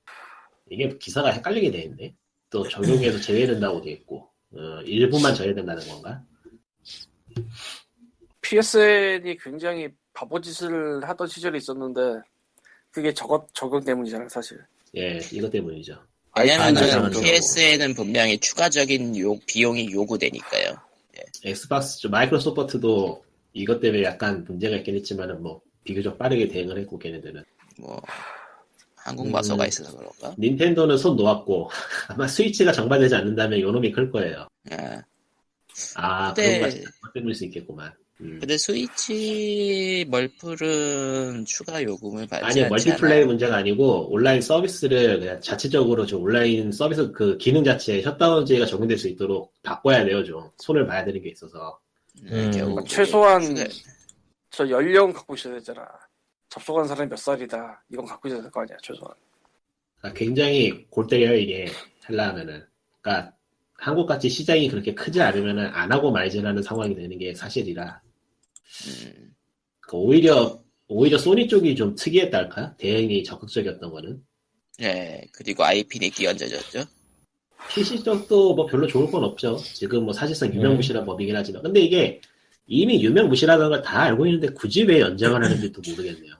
[0.69, 2.15] 이게 기사가 헷갈리게 돼 있네.
[2.49, 6.23] 또 적용해서 제외된다고 돼 있고 어, 일부만 제외된다는 건가?
[8.41, 12.01] PSN이 굉장히 바보짓을 하던 시절이 있었는데
[12.91, 14.59] 그게 저것 적용 때문이잖아요 사실
[14.95, 16.01] 예, 이것 때문이죠.
[16.39, 20.77] 왜냐면은 반대로 PS에는 분명히 추가적인 요, 비용이 요구되니까요.
[21.43, 27.43] Xbox 쪽 Microsoft도 이것 때문에 약간 문제가 있긴 했지만은 뭐 비교적 빠르게 대응을 했고 걔네들은
[27.79, 28.01] 뭐
[28.95, 29.67] 한국 마소가 음.
[29.67, 30.35] 있어서 그런가?
[30.37, 31.69] 닌텐도는 손 놓았고
[32.09, 34.47] 아마 스위치가 정발되지 않는다면 요놈이 클 거예요.
[34.71, 35.01] 예.
[35.95, 37.93] 아 그런 거 때문일 수 있겠구만.
[38.21, 38.37] 음.
[38.39, 43.25] 근데 스위치 멀플은 추가 요금을 받지 아니 멀티플레이 않아요?
[43.27, 49.07] 문제가 아니고 온라인 서비스를 그냥 자체적으로 저 온라인 서비스 그 기능 자체에 셧다운제가 적용될 수
[49.09, 50.49] 있도록 바꿔야 돼요 좀.
[50.57, 51.79] 손을 봐야 되는 게 있어서.
[52.23, 52.51] 음.
[52.53, 53.69] 결국 최소한 추가-
[54.49, 55.87] 저 연령 갖고 있어야 되잖아.
[56.49, 57.83] 접속한 사람이 몇 살이다.
[57.91, 59.13] 이건 갖고 있어야 될 거 아니야 최소한.
[59.99, 61.67] 그러니까 굉장히 골 때려요 이게.
[62.03, 62.63] 하려면은.
[63.01, 63.33] 그러니까
[63.75, 68.01] 한국같이 시장이 그렇게 크지 않으면은 안 하고 말지라는 상황이 되는 게 사실이라
[68.87, 69.35] 음,
[69.81, 74.21] 그 오히려 오히려 소니 쪽이 좀 특이했달까 대응이 적극적이었던 거는
[74.81, 76.85] 예 그리고 IP는 끼얹어졌죠.
[77.69, 79.57] PC 쪽도 뭐 별로 좋을 건 없죠.
[79.57, 81.63] 지금 뭐 사실상 유명무실한 법이긴 하지만.
[81.63, 82.21] 근데 이게
[82.67, 86.33] 이미 유명무실하다는 걸 다 알고 있는데 굳이 왜 연장을 하는지도 모르겠네요.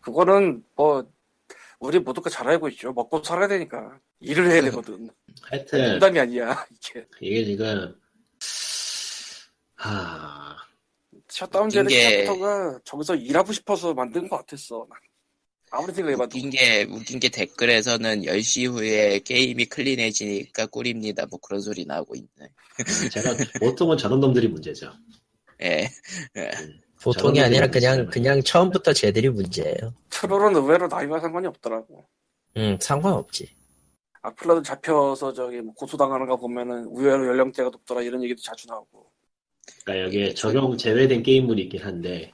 [0.00, 1.06] 그거는 뭐
[1.78, 5.10] 우리 모두가 잘 알고 있죠 먹고 살아야 되니까 일을 해야 되거든
[5.42, 7.94] 하여튼 농담이 아니야 이게 이게 지금
[9.76, 10.55] 하
[11.28, 14.98] 셧다운제는 웃긴 게- 시작부터가 저기서 일하고 싶어서 만든 것 같았어 난.
[15.70, 21.26] 아무리 생각해봐도 웃긴 게 웃긴 게 댓글에서는 10시 후에 게임이 클린해지니까 꿀입니다.
[21.26, 22.48] 뭐 그런 소리 나오고 있네.
[23.12, 24.92] 제가 보통은 저런 놈들이 문제죠.
[25.62, 25.88] 예.
[27.02, 28.10] 보통이 저런 아니라 분들이 그냥.
[28.10, 29.92] 그냥 처음부터 쟤들이 문제예요.
[30.10, 32.06] 트롤은 의외로 나이와 상관이 없더라고
[32.56, 33.54] 음 상관없지.
[34.22, 39.10] 악플러들 잡혀서 저기 뭐 고소당하는 거 보면은 의외로 연령대가 높더라 이런 얘기도 자주 나오고
[39.86, 42.32] 그러니까 여기에 적용 제외된 게임물이 있긴 한데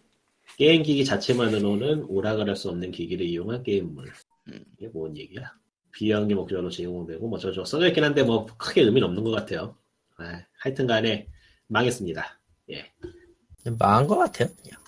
[0.57, 4.11] 게임 기기 자체만으로는 오락을 할 수 없는 기기를 이용한 게임물.
[4.49, 4.65] 음.
[4.77, 5.53] 이게 뭔 얘기야?
[5.93, 9.77] 비영리 목적으로 제공되고 뭐 저저 써져 있긴 한데 뭐 크게 의미는 없는 것 같아요.
[10.17, 11.29] 아, 하여튼간에
[11.69, 12.41] 망했습니다.
[13.79, 14.49] 망한 것 같아요.
[14.63, 14.81] 그냥.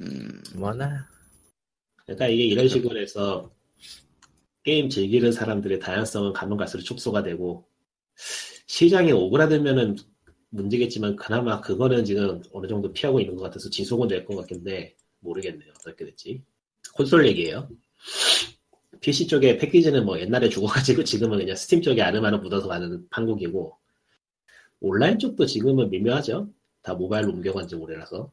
[0.00, 1.08] 음, 뭐나
[2.04, 3.50] 그러니까 이게 이런 식으로 해서
[4.62, 7.66] 게임 즐기는 사람들의 다양성은 가면 갈수록 축소가 되고
[8.66, 9.96] 시장이 오그라들면은
[10.50, 15.70] 문제겠지만 그나마 그거는 지금 어느 정도 피하고 있는 것 같아서 지속은 될 것 같긴데 모르겠네요.
[15.80, 16.42] 어떻게 될지.
[16.94, 17.68] 콘솔 얘기예요.
[19.00, 23.76] PC 쪽에 패키지는 뭐 옛날에 죽어가지고 지금은 그냥 스팀 쪽에 아름아름 묻어서 가는 판국이고
[24.80, 26.48] 온라인 쪽도 지금은 미묘하죠.
[26.82, 28.30] 다 모바일로 옮겨간 지 오래라서.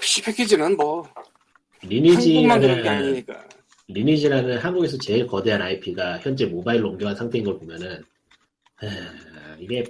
[0.00, 1.06] PC 패키지는 뭐
[1.82, 3.24] 리니지라는
[3.88, 8.02] 리니지라는 한국에서 제일 거대한 IP가 현재 모바일로 옮겨간 상태인 걸 보면은
[8.76, 8.86] 하,
[9.58, 9.84] 이게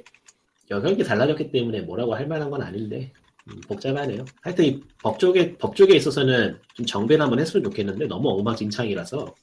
[0.73, 3.13] 영역이 달라졌기 때문에 뭐라고 할 만한 건 아닌데
[3.49, 4.25] 음, 복잡하네요.
[4.41, 9.35] 하여튼 이 법 쪽에 법 쪽에 있어서는 좀 정비를 한번 했으면 좋겠는데 너무 엉망진창이라서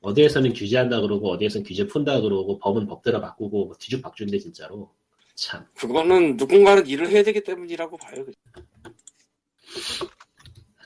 [0.00, 4.90] 어디에서는 규제한다 그러고 어디에서는 규제 푼다 그러고 법은 법대로 바꾸고 뭐 뒤죽박죽인데 진짜로
[5.34, 8.24] 참 그거는 누군가는 일을 해야 되기 때문이라고 봐요.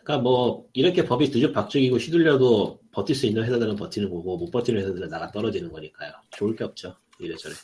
[0.02, 5.08] 그러니까 뭐 이렇게 법이 뒤죽박죽이고 휘둘려도 버틸 수 있는 회사들은 버티는 거고 못 버티는 회사들은
[5.08, 6.12] 나가 떨어지는 거니까요.
[6.30, 6.94] 좋을 게 없죠.
[7.18, 7.54] 이래저래.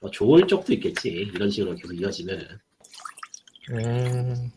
[0.00, 1.08] 뭐 좋을 쪽도 있겠지.
[1.34, 2.46] 이런 식으로 계속 이어지면은.
[3.70, 4.50] 음,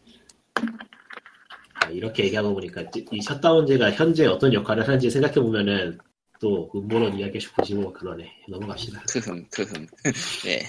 [1.75, 5.97] 아, 이렇게 얘기하고 보니까 이- 이 셧다운제가 현재 어떤 역할을 하는지 생각해 보면은
[6.39, 8.29] 또 음모론 이야기 싶어지고 그러네.
[8.49, 9.03] 넘어갑시다.
[9.09, 9.85] 크흠 크흠.
[10.45, 10.61] 네.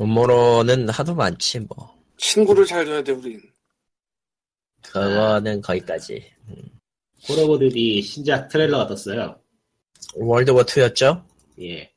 [0.00, 1.96] 음모론은 하도 많지 뭐.
[2.18, 3.40] 친구를 잘 둬야 돼 우린.
[4.82, 6.24] 그거는 거기까지.
[7.26, 9.40] Call of Duty 신작 트레일러가 떴어요.
[10.14, 11.24] World War 2였죠?
[11.60, 11.90] 예.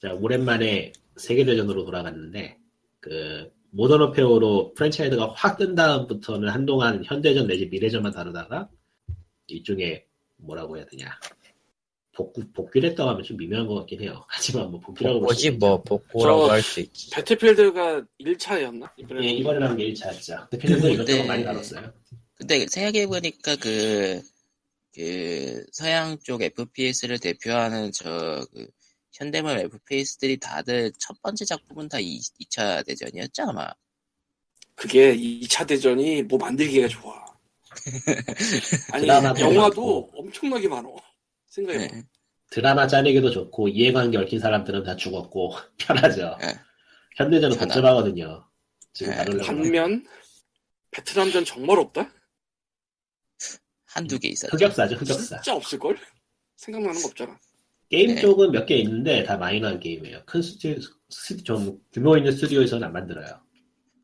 [0.00, 2.58] 자, 오랜만에 세계대전으로 돌아갔는데,
[3.00, 8.68] 그, 모던 어페어로 프랜차이즈가 확 뜬 다음부터는 한동안 현대전 내지 미래전만 다루다가,
[9.48, 11.08] 이쪽에 뭐라고 해야 되냐.
[12.12, 14.24] 복구, 복귀를 했다고 하면 좀 미묘한 것 같긴 해요.
[14.28, 15.52] 하지만 뭐 복귀라고 있죠.
[15.58, 17.10] 뭐 복고라고 저- 할수 있지.
[17.10, 18.90] 배틀필드가 1차였나?
[19.22, 20.48] 예, 이번에 나온 게 1차였죠.
[20.50, 21.26] 대표님도 이것저것 네.
[21.28, 21.92] 많이 다뤘어요.
[22.34, 24.22] 근데 생각해보니까 그,
[24.94, 28.66] 그, 서양 쪽 FPS를 대표하는 저, 그,
[29.16, 33.66] 현대물 FPS들이 다들 첫 번째 작품은 다 2, 차 대전이었죠, 아마.
[34.74, 37.24] 그게 2차 대전이 뭐 만들기가 좋아.
[38.92, 40.10] 아니 드라마도 영화도.
[40.14, 40.94] 엄청나게 많어.
[41.48, 41.88] 생각해.
[41.88, 42.02] 네.
[42.50, 46.36] 드라마 짜내기도 좋고, 이해관계 얽힌 사람들은 다 죽었고, 편하죠.
[46.40, 46.54] 네.
[47.16, 47.56] 현대전은.
[47.56, 48.46] 복잡하거든요.
[48.92, 49.46] 지금 네.
[49.46, 50.06] 반면
[50.90, 52.12] 베트남전 정말 없다.
[53.86, 54.54] 한두 개 있었죠.
[54.54, 55.40] 흑역사죠, 흑역사.
[55.40, 55.98] 진짜 없을 걸?
[56.56, 57.38] 생각나는 거 없잖아.
[57.90, 58.20] 게임 네.
[58.20, 60.22] 쪽은 몇 개 있는데 다 마이너한 게임이에요.
[60.26, 63.40] 큰 스튜디오, 스- 좀 규모 있는 스튜디오에서는 안 만들어요.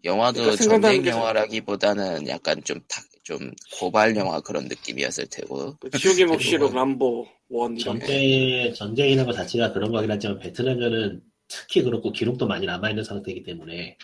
[0.05, 5.77] 영화도 그러니까 전쟁 게 영화라기보다는 약간 좀, 탁, 좀 고발 영화 그런 느낌이었을 테고.
[5.79, 7.79] 그 지옥의 묵시록 그리고 람보 one.
[7.79, 13.43] 전쟁, 전쟁이라는 것 자체가 그런 거긴 하지만 베트남전은 특히 그렇고 기록도 많이 남아 있는 상태이기
[13.45, 13.97] 때문에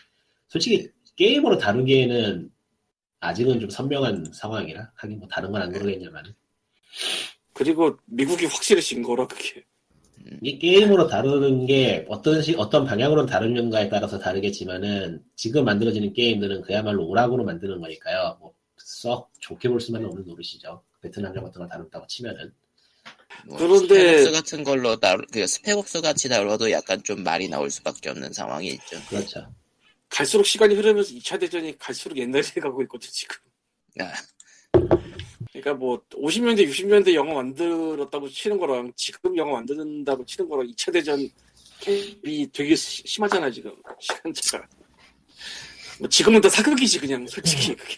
[0.49, 2.51] 솔직히 게임으로 다루기에는
[3.21, 6.23] 아직은 좀 선명한 상황이라 하긴 뭐 다른 건 안 그러겠냐만
[7.59, 9.65] 그리고 미국이 확실히 진 거라 그게.
[10.43, 17.05] 이 게임으로 다루는 게 어떤 시, 어떤 방향으로 다루는가에 따라서 다르겠지만은 지금 만들어지는 게임들은 그야말로
[17.09, 18.37] 오락으로 만드는 거니까요.
[18.41, 20.83] 뭐 썩 좋게 볼 수만은 없는 노릇이죠.
[21.03, 22.53] 베트남전 같은 걸 다룬다고 치면은
[23.47, 27.49] 뭐 그런데- Spec Ops 같은 걸로 다루, 그 Spec Ops 같이 다뤄도 약간 좀 말이
[27.49, 28.99] 나올 수밖에 없는 상황이 있죠.
[29.11, 29.53] 그렇죠.
[30.09, 33.37] 갈수록 시간이 흐르면서 2차 대전이 갈수록 옛날에 가고 있거든 지금.
[34.01, 34.13] 아,
[35.61, 41.29] 그러니까 뭐 50년대 60년대 영화 만들었다고 치는 거랑 지금 영화 만든다고 치는 거랑 2차 대전
[41.81, 43.73] 캡이 되게 시- 심하잖아 지금.
[44.01, 44.67] 시간차가.
[46.01, 47.75] 뭐 지금은 다 사극이지 그냥 솔직히.
[47.75, 47.97] 그게.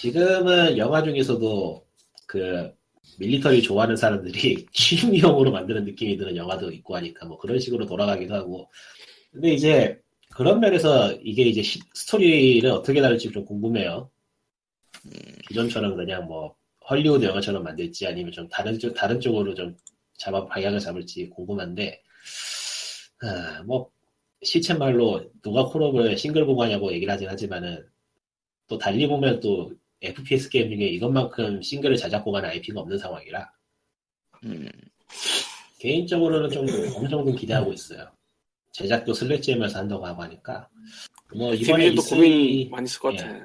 [0.00, 1.86] 지금은 영화 중에서도
[2.26, 2.70] 그
[3.18, 8.70] 밀리터리 좋아하는 사람들이 취미용으로 만드는 느낌이 드는 영화도 있고 하니까 뭐 그런 식으로 돌아가기도 하고.
[9.32, 9.98] 근데 이제
[10.34, 14.10] 그런 면에서 이게 이제 시- 스토리를 어떻게 다룰지 좀 궁금해요.
[15.48, 16.54] 기존처럼 그냥 뭐
[16.88, 19.76] 헐리우드 영화처럼 만들지 아니면 좀 다른 쪽 다른 쪽으로 좀
[20.18, 22.02] 잡아 방향을 잡을지 궁금한데
[23.22, 23.90] 아, 뭐
[24.42, 27.86] 시쳇말로 누가 콜업을 싱글 보고하냐고 얘기를 하긴 하지만은
[28.66, 33.52] 또 달리 보면 또 FPS 게임 중에 이것만큼 싱글을 자작고 가는 IP가 없는 상황이라
[34.44, 34.68] 음,
[35.78, 36.66] 개인적으로는 좀
[36.96, 38.10] 어느 정도 기대하고 있어요.
[38.72, 40.68] 제작도 슬래지면서 한다고 하고 하니까
[41.34, 43.36] 뭐 이번에 디비전도 E3 고민 많이 있을 것 같아.
[43.36, 43.42] 예.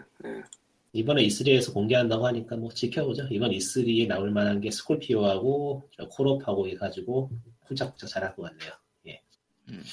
[0.94, 3.28] 이번에 E3에서 공개한다고 하니까 뭐 지켜보죠.
[3.30, 7.30] 이번 E3에 나올 만한 게 스콜피오하고 저 콜옵하고 해가지고
[7.66, 8.72] 훌쩍훌쩍 잘할 것 같네요.
[9.08, 9.22] 예.
[9.70, 9.84] 음.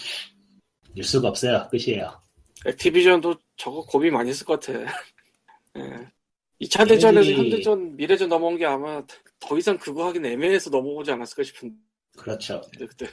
[0.94, 1.68] 뉴스가 없어요.
[1.70, 2.20] 끝이에요.
[2.66, 4.78] 액티비전도 저거 고민 많이 했을 것 같아.
[5.76, 6.08] 예.
[6.62, 9.02] 2차 대전에서 얘네들이- 현대전, 미래전 넘어온 게 아마
[9.40, 11.74] 더 이상 그거 하긴 애매해서 넘어오지 않았을까 싶은데
[12.16, 12.62] 그렇죠.
[12.78, 13.08] 그때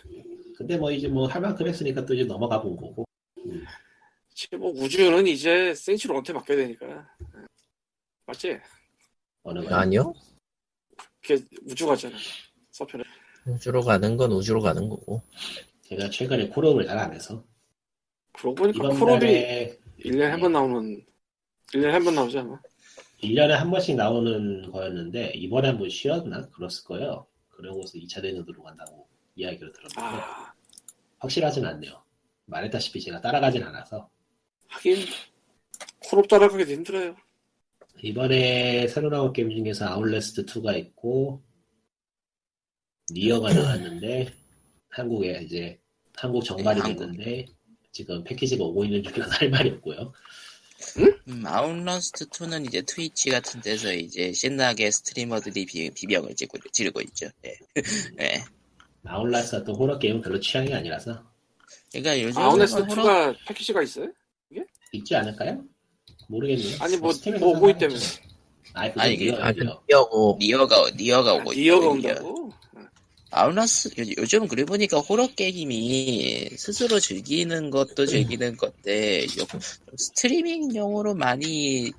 [0.56, 3.04] 근데 뭐 이제 뭐 할 만큼 했으니까 또 이제 넘어가 본 거고.
[4.36, 7.51] 지금 뭐 우주는 이제 센츄런한테 맡겨야 되니까 예.
[8.26, 8.60] 맞지?
[9.44, 10.14] 어느 거 아니요.
[11.22, 12.16] 그게 우주 가잖아
[12.72, 13.04] 서편에
[13.48, 15.22] 우주로 가는 건 우주로 가는 거고.
[15.84, 17.44] 제가 최근에 콜옵을 잘 안 해서
[18.34, 21.06] 그러고 보니까 이번 콜옵이 달에 1년에 한 번 나오는
[21.74, 22.62] 1년에 한 번 나오지 않아?
[23.22, 26.48] 1년에 한 번씩 나오는 거였는데 이번에 한 번 쉬었나?
[26.50, 27.28] 그랬을 거예요.
[27.50, 30.54] 그러고서 2차 대전 들어간다고 이야기를 들었는데 아
[31.20, 32.02] 확실하진 않네요.
[32.46, 34.10] 말했다시피 제가 따라가진 않아서
[34.68, 34.98] 하긴
[36.06, 37.16] 콜옵 따라가기도 힘들어요
[38.00, 41.44] 이번에 새로 나온 게임 중에서 Outlast 2가 있고
[43.12, 44.34] NieR가 나왔는데
[44.90, 45.80] 한국에 이제
[46.16, 46.88] 한국 정발이 네.
[46.96, 47.46] 됐는데
[47.92, 50.14] 지금 패키지가 오고 있는 중이라서 할 말이 없고요.
[51.28, 57.28] 음, Outlast 2는 이제 Twitch 같은 데서 이제 신나게 streamer들이 비, 비명을 지르고, 지르고 있죠.
[57.46, 57.56] 예.
[58.20, 58.44] 예.
[59.04, 61.24] Outlast 같은 호러 게임은 별로 취향이 아니라서
[61.92, 64.12] 그러니까 요즘 Outlast 호러- 2가 패키지가 있어요?
[64.94, 65.64] 있지 않을까요?
[66.28, 66.78] 모르겠네요.
[66.80, 67.96] 아니 뭐 뭐, 뭐 사면 있다며.
[68.74, 69.80] 아니, 아니, 이게- 아, NieR,
[70.10, 71.88] 그 NieR가 NieR가 오고 NieR가.
[71.88, 72.54] 온다고?
[73.34, 79.26] Outlast 요- 요즘 그래 보니까 호러 게임이 스스로 즐기는 것도 즐기는 건데
[79.98, 81.92] 스트리밍용으로 많이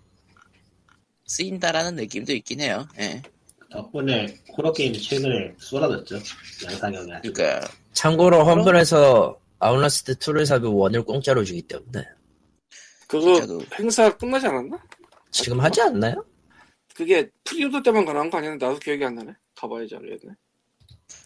[1.27, 2.87] 쓰인다라는 느낌도 있긴 해요.
[2.99, 3.23] 예.
[3.71, 6.21] 덕분에 호러 게임이 최근에 쏟아졌죠.
[6.67, 7.11] 양산형이.
[7.23, 12.05] 그러니까 참고로 Humble에서 Outlast 2를 사도 one을 공짜로 주기 때문에
[13.13, 14.83] 그거 진짜 그 행사 끝나지 않았나?
[15.31, 16.25] 지금 하지 않나요?
[16.95, 18.53] 그게 preorder 때만 가능한 거 아니야?
[18.53, 19.35] 나도 기억이 안 나네.
[19.55, 20.35] 가봐야지 알겠네.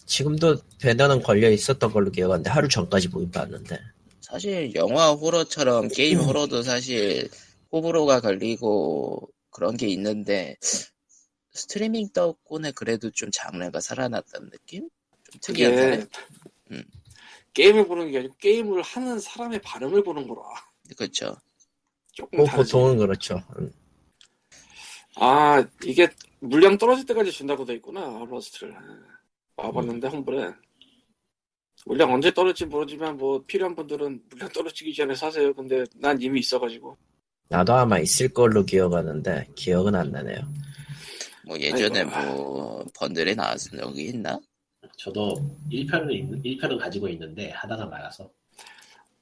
[0.05, 3.79] 지금도 배너는 걸려 있었던 걸로 기억하는데 하루 전까지 보긴 봤는데
[4.21, 7.31] 사실 영화 호러처럼 게임 호러도 사실
[7.71, 10.57] 호불호가 갈리고 그런 게 있는데
[11.53, 14.89] 스트리밍 덕분에 그래도 좀 장르가 살아났다는 느낌?
[15.41, 16.05] 좀데
[16.73, 16.83] 음.
[17.55, 20.43] 게임을 보는 게 아니고 게임을 하는 사람의 반응을 보는 거라.
[20.97, 21.37] 그렇죠.
[22.17, 22.73] 조금 뭐 다르지.
[22.73, 23.41] 보통은 그렇죠.
[23.59, 23.71] 음.
[25.17, 26.09] 아 이게
[26.41, 28.75] 물량 떨어질 때까지 준다고 돼 있구나 러스트를
[29.57, 30.53] 와봤는데 Humble에
[31.87, 36.97] 물량 언제 떨어질지 모르지만 뭐 필요한 분들은 물량 떨어지기 전에 사세요 근데 난 이미 있어가지고
[37.49, 40.41] 나도 아마 있을 걸로 기억하는데 기억은 안 나네요.
[41.47, 42.35] 뭐 예전에 아이고.
[42.35, 44.39] 뭐 bundle에 나왔은 적이 있나?
[44.97, 45.37] 저도
[45.71, 46.11] 1편은,
[46.45, 48.29] 있, 1편은 가지고 있는데 하다가 말아서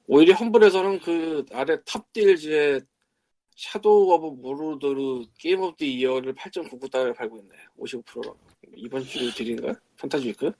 [0.07, 2.81] 오히려 Humble에서는 그 아래 Top Deals의
[3.57, 8.37] Shadow of Mordor Game of the Year를 8.99 달러에 팔고 있네 55%라고
[8.75, 9.73] 이번 주 deal인가?
[9.97, 10.51] Fantasy Week?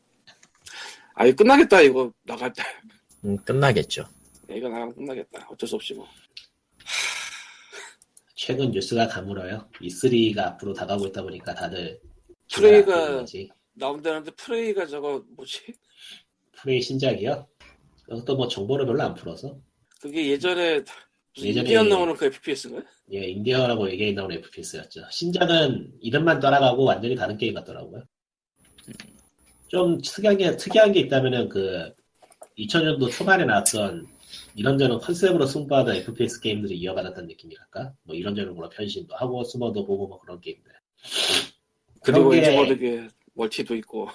[1.13, 2.63] 아 이거 끝나겠다 이거 나갈 때
[3.25, 4.05] 음, 끝나겠죠.
[4.49, 6.07] 이거 나가면 끝나겠다 어쩔 수 없지 뭐
[8.35, 9.69] 최근 뉴스가 가물어요.
[9.81, 11.99] E3가 앞으로 다가오고 있다 보니까 다들
[12.49, 13.25] Prey가-.
[13.73, 15.73] 나온다는데 Prey가 저거 뭐지?
[16.53, 17.47] Prey 신작이요?
[18.07, 19.57] 그것도 뭐 정보를 별로 안 풀어서
[20.01, 20.81] 그게 예전에
[21.37, 22.81] 예전에- 인디언 나오는 그 FPS인가?
[23.11, 25.01] 예 인디어라고 얘기해 나온 FPS였죠.
[25.11, 28.03] 신작은 이름만 따라가고 완전히 다른 게임 같더라고요.
[29.67, 31.91] 좀 특이한 게 특이한 게 있다면은 그
[32.57, 34.07] 2000년도 초반에 나왔던
[34.55, 37.93] 이런저런 컨셉으로 승부하던 FPS 게임들이 이어받았다는 느낌이랄까?
[38.03, 40.71] 뭐 이런저런 걸로 변신도 하고 숨어도 보고 뭐 그런 게임들.
[42.01, 44.07] 그리고 그런 이제 게- 뭐 되게 멀티도 있고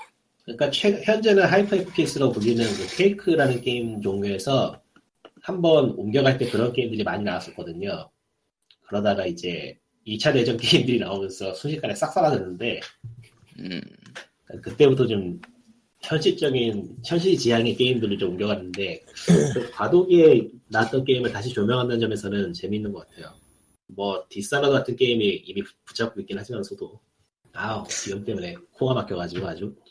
[0.45, 4.81] 그러니까 최- 현재는 hyper FPS로 불리는 그 Quake라는 게임 종류에서
[5.43, 8.11] 한번 옮겨갈 때 그런 게임들이 많이 나왔었거든요.
[8.87, 12.81] 그러다가 이제 2차 대전 게임들이 나오면서 순식간에 싹 사라졌는데
[13.61, 13.81] 음,
[14.63, 15.41] 그때부터 좀
[16.03, 19.03] 현실적인 현실 지향의 게임들을 좀 옮겨갔는데
[19.55, 23.35] 그 과도기에 나왔던 게임을 다시 조명한다는 점에서는 재미있는 것 같아요.
[23.89, 26.99] 뭐 디사너 같은 게임이 이미 붙잡고 있긴 하지만서도
[27.53, 29.90] 아우 지금 때문에 코가 막혀가지고 아주 예,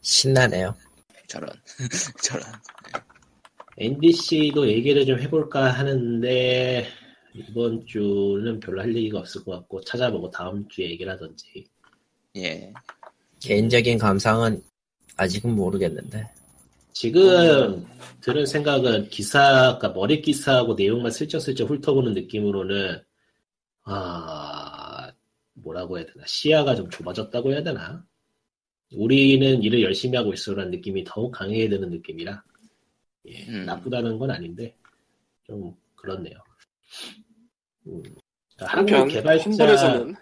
[0.00, 0.74] 신나네요.
[1.26, 1.50] 저런.
[2.22, 2.44] 저런.
[3.78, 6.86] NBC도 얘기를 좀 해볼까 하는데
[7.34, 11.66] 이번 주는 별로 할 얘기가 없을 것 같고 찾아보고 다음 주에 얘기를 하던지.
[12.36, 12.72] 예,
[13.40, 14.62] 개인적인 감상은
[15.16, 16.28] 아직은 모르겠는데.
[16.92, 17.86] 지금
[18.22, 23.02] 들은 생각은 기사, 그러니까 머리 기사하고 내용만 슬쩍슬쩍 훑어보는 느낌으로는
[23.84, 25.12] 아
[25.54, 26.24] 뭐라고 해야 되나?
[26.26, 28.02] 시야가 좀 좁아졌다고 해야 되나
[28.92, 32.42] 우리는 일을 열심히 하고 있어라는 느낌이 더욱 강해야 되는 느낌이라
[33.28, 33.64] 예, 음.
[33.64, 34.76] 나쁘다는 건 아닌데
[35.44, 36.36] 좀 그렇네요.
[37.86, 38.02] 음,
[38.56, 40.14] 그러니까 한편 개발자 험블에서는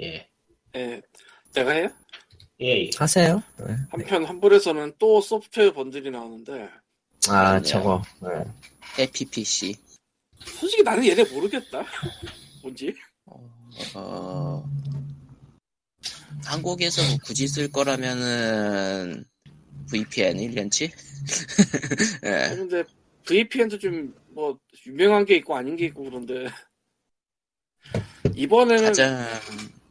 [0.00, 0.28] 예,
[0.76, 1.02] 예,
[1.54, 1.88] 내가 해요?
[2.60, 2.90] 예, 예.
[2.96, 3.42] 하세요.
[3.58, 3.74] 네.
[3.90, 6.68] 한편 험블에서는 또 소프트웨어 번들이 나오는데
[7.28, 7.62] 아 그렇네요.
[7.62, 8.44] 저거 네.
[9.04, 9.74] FPC.
[10.44, 11.84] 솔직히 나는 얘네 모르겠다
[12.62, 12.94] 뭔지
[13.94, 14.64] 어,
[16.44, 19.24] 한국에서 뭐 굳이 쓸 거라면은
[19.90, 20.90] VPN 1년치?
[22.24, 22.84] 예, 근데
[23.26, 26.46] VPN도 좀 뭐 유명한 게 있고 아닌 게 있고 그런데
[28.34, 29.26] 이번에는 가장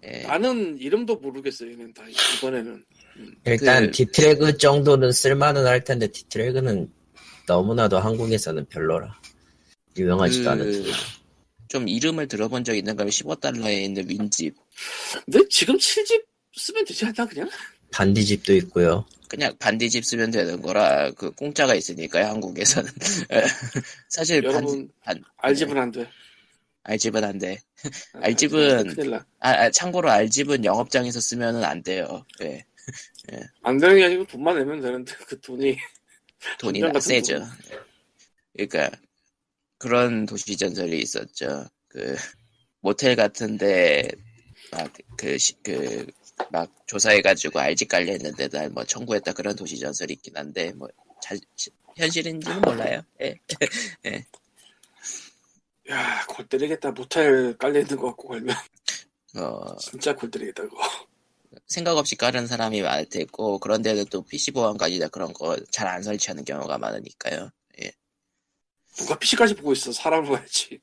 [0.04, 2.04] 예, 나는 이름도 모르겠어요 얘는 다.
[2.38, 2.84] 이번에는.
[3.45, 6.90] 일단 그- 디트래그 정도는 쓸만은 할 텐데 디트래그는
[7.48, 9.19] 너무나도 한국에서는 별로라.
[9.98, 10.92] 유명하지도 않은 그,
[11.70, 14.56] 좀 이름을 들어본 적 있는 거면 15달러에 있는 윈집.
[15.26, 17.50] 근데 지금 7집 쓰면 되지 않나 그냥?
[17.92, 19.06] 반디집도 있고요.
[19.30, 22.92] 그냥 반디집 쓰면 되는 거라 그 공짜가 있으니까요 한국에서는
[23.34, 23.44] 예.
[24.10, 26.10] 사실 여러분 반, 반 알집은 안 돼.
[26.84, 27.58] 알집은 안 돼.
[28.13, 29.24] 아, 알집은-.
[29.40, 32.26] 아, 아, 참고로 알집은 영업장에서 쓰면은 안 돼요.
[32.42, 32.65] 예.
[33.62, 35.78] 안 되는 게 아니고 돈만 내면 되는데 그 돈이
[36.58, 37.38] 돈이 세죠.
[37.40, 37.48] 돈.
[38.54, 38.98] 그러니까
[39.80, 41.65] 그런 도시 전설이 있었죠.
[41.88, 42.15] 그
[42.82, 44.08] 모텔 같은데
[44.71, 45.38] 막그그
[46.52, 50.88] 막 조사해가지고 알지 깔려 있는 데다 뭐 청구했다 그런 도시 전설이 있긴 한데 뭐
[51.21, 51.36] 자,
[51.98, 53.02] 현실인지는 몰라요.
[53.21, 53.36] 예.
[55.90, 56.92] 야, 골 때리겠다.
[56.92, 58.56] 모텔 깔려있는 거 갖고 걸면.
[59.38, 60.77] 어, 진짜 골 때리겠다, 그거.
[61.67, 66.04] 생각 없이 깔은 사람이 많을 테고 그런데도 또 PC 보안까지 다 그런 거 잘 안
[66.04, 67.50] 설치하는 경우가 많으니까요.
[69.00, 69.04] 예.
[69.04, 69.91] 누가 PC까지 보고 있어.
[69.91, 70.79] 사람 봐야지.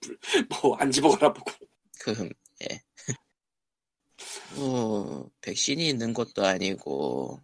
[0.62, 1.52] 뭐, 안 집어가나 보고.
[2.00, 2.28] 그,
[2.62, 2.82] 예.
[4.54, 7.40] 뭐, 백신이 있는 것도 아니고,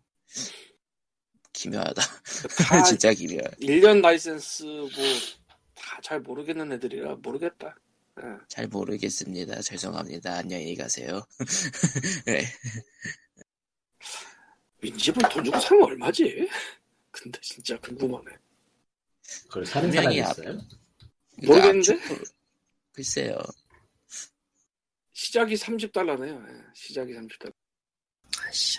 [1.53, 2.03] 기묘하다.
[2.69, 3.43] 다 진짜 기묘해.
[3.61, 4.89] 1년 라이센스 뭐,
[5.75, 7.77] 다잘 모르겠는 애들이라 모르겠다.
[8.23, 8.27] 예.
[8.49, 9.61] 잘 모르겠습니다.
[9.63, 10.37] 죄송합니다.
[10.39, 11.23] 안녕히 가세요.
[12.27, 12.47] 네.
[14.81, 16.49] WinZip을 돈 주고 사면 얼마지?
[17.11, 18.42] 근데 진짜 궁금하네.
[19.49, 20.59] 그걸 사는 사람이 있어요?
[21.47, 21.95] 모르겠는데?
[21.99, 22.33] 압축-
[22.93, 23.39] 글쎄요.
[25.13, 26.75] 시작이 30달러네요.
[26.75, 27.53] 시작이 30달러.
[28.47, 28.79] 아씨.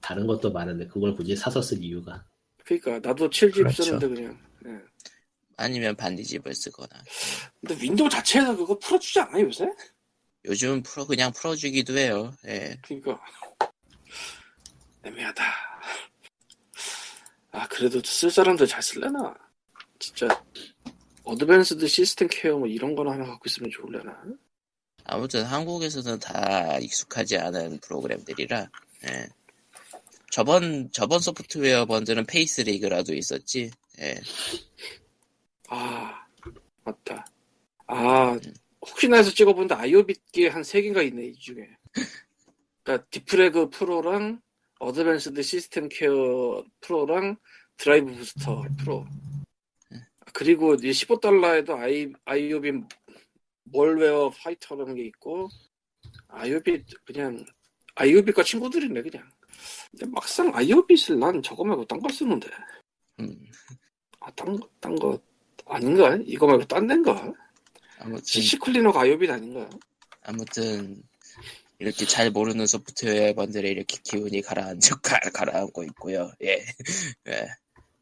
[0.00, 2.24] 다른 것도 많은데 그걸 굳이 사서 쓸 이유가
[2.64, 3.82] 그러니까 나도 7-Zip 그렇죠.
[3.82, 4.38] 쓰는데 그냥.
[4.66, 4.70] 예.
[5.56, 6.88] 아니면 Bandizip을 쓰거나.
[7.60, 9.66] 근데 윈도우 자체에서 그거 풀어주지 않아요 요새?
[10.44, 12.32] 요즘 풀어, 그냥 풀어주기도 해요.
[12.46, 12.78] 예.
[12.82, 13.20] 그러니까
[15.02, 15.42] 애매하다.
[17.58, 19.34] 아 그래도 쓸 사람들 잘 쓸래나?
[19.98, 20.28] 진짜
[21.24, 24.16] Advanced SystemCare 뭐 이런 거나 하나 갖고 있으면 좋을래나?
[25.02, 28.70] 아무튼 한국에서는 다 익숙하지 않은 프로그램들이라,
[29.08, 29.28] 예.
[30.30, 33.72] 저번, 저번 소프트웨어 번들은 FaceRig라도 있었지.
[34.00, 34.14] 예.
[35.68, 36.24] 아
[36.84, 37.26] 맞다.
[37.88, 38.38] 아
[38.82, 41.68] 혹시나 해서 찍어본데 IObit게 한 3개가 있네 이 중에.
[42.84, 44.40] 그러니까 Defrag Pro랑
[44.78, 47.36] Advanced SystemCare Pro랑
[47.76, 49.06] Driver Booster Pro.
[50.32, 52.74] 그리고 이제 15달러에도 아이 IObit
[53.64, 55.48] Malware Fighter라는 게 있고
[56.28, 57.44] IObit 그냥
[57.96, 59.28] IObit과 친구들이네 그냥.
[59.90, 62.48] 근데 막상 IObit을 난 저거 말고 딴걸 쓰는데.
[63.20, 63.46] 음.
[64.20, 65.18] 아, 딴, 거- 딴 거,
[65.66, 66.16] 아닌가?
[66.24, 67.32] 이거 말고 딴 데인가?
[67.98, 69.68] 아무튼, CCleaner가 IObit 아닌가?
[70.22, 71.02] 아무튼,
[71.78, 76.30] 이렇게 잘 모르는 소프트웨어 번들에 이렇게 기운이 가라앉고, 가, 가라앉고 있고요.
[76.42, 76.64] 예.
[77.28, 77.48] 예.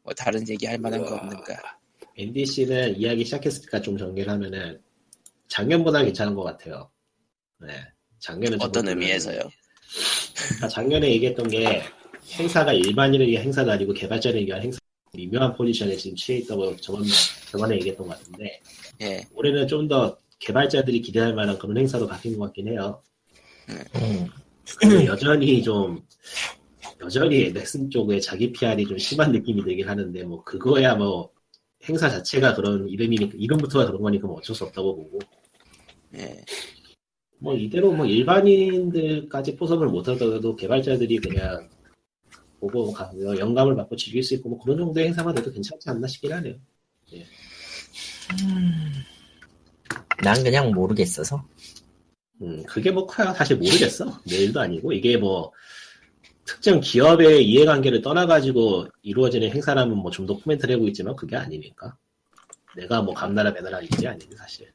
[0.03, 1.19] 뭐, 다른 얘기 할 만한 거 우와.
[1.19, 1.79] 없는가.
[2.17, 4.81] NDC는 이야기 시작했으니까 좀 정리를 하면은
[5.47, 6.89] 작년보다 괜찮은 것 같아요.
[7.59, 7.73] 네.
[8.19, 9.39] 작년은 어떤 의미에서요?
[10.45, 11.83] 그러니까 작년에 얘기했던 게
[12.33, 14.79] 행사가 일반인을 위한 행사가 아니고 개발자를 위한 행사
[15.13, 17.03] 미묘한 포지션에 지금 취해 있다고 저번
[17.51, 18.59] 저번에 얘기했던 것 같은데
[19.01, 19.21] 예.
[19.35, 23.01] 올해는 좀 더 개발자들이 기대할 만한 그런 행사로 바뀐 것 같긴 해요.
[23.69, 24.27] 음.
[25.05, 26.01] 여전히 좀
[27.01, 31.31] 여전히 넥슨 쪽에 자기 PR이 좀 심한 느낌이 들긴 하는데 뭐 그거야 뭐
[31.87, 35.19] 행사 자체가 그런 이름이니까 이름부터가 그런 거니까 뭐 어쩔 수 없다고 보고
[36.15, 36.43] 예.
[37.39, 41.69] 뭐 이대로 뭐 일반인들까지 포섭을 못하더라도 개발자들이 그냥
[42.59, 46.33] 보고 가- 영감을 받고 즐길 수 있고 뭐 그런 정도의 행사가 돼도 괜찮지 않나 싶긴
[46.33, 46.55] 하네요.
[50.23, 51.47] 난 그냥 모르겠어서.
[52.41, 54.19] 음, 그게 뭐 커야 사실 모르겠어.
[54.25, 55.51] 내일도 아니고 이게 뭐
[56.45, 61.95] 특정 기업의 이해관계를 떠나가지고 이루어지는 행사라면 뭐 좀 더 코멘트를 하고 있지만 그게 아니니까.
[62.75, 64.71] 내가 뭐 감나라 매나라 이게 아니지 사실.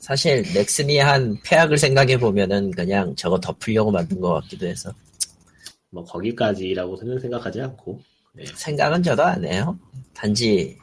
[0.00, 4.92] 사실 넥슨이 한 폐악을 생각해 보면은 그냥 저거 덮으려고 만든 것 같기도 해서
[5.90, 8.00] 뭐 거기까지라고는 생각하지 않고.
[8.32, 8.44] 네.
[8.46, 9.78] 생각은 저도 안 해요.
[10.14, 10.76] 단지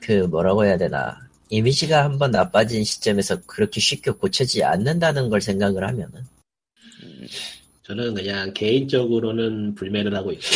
[0.00, 1.16] 그 뭐라고 해야 되나
[1.48, 6.24] 이미지가 한번 나빠진 시점에서 그렇게 쉽게 고쳐지지 않는다는 걸 생각을 하면은
[7.02, 7.26] 음,
[7.82, 10.46] 저는 그냥 개인적으로는 불매를 하고 있고,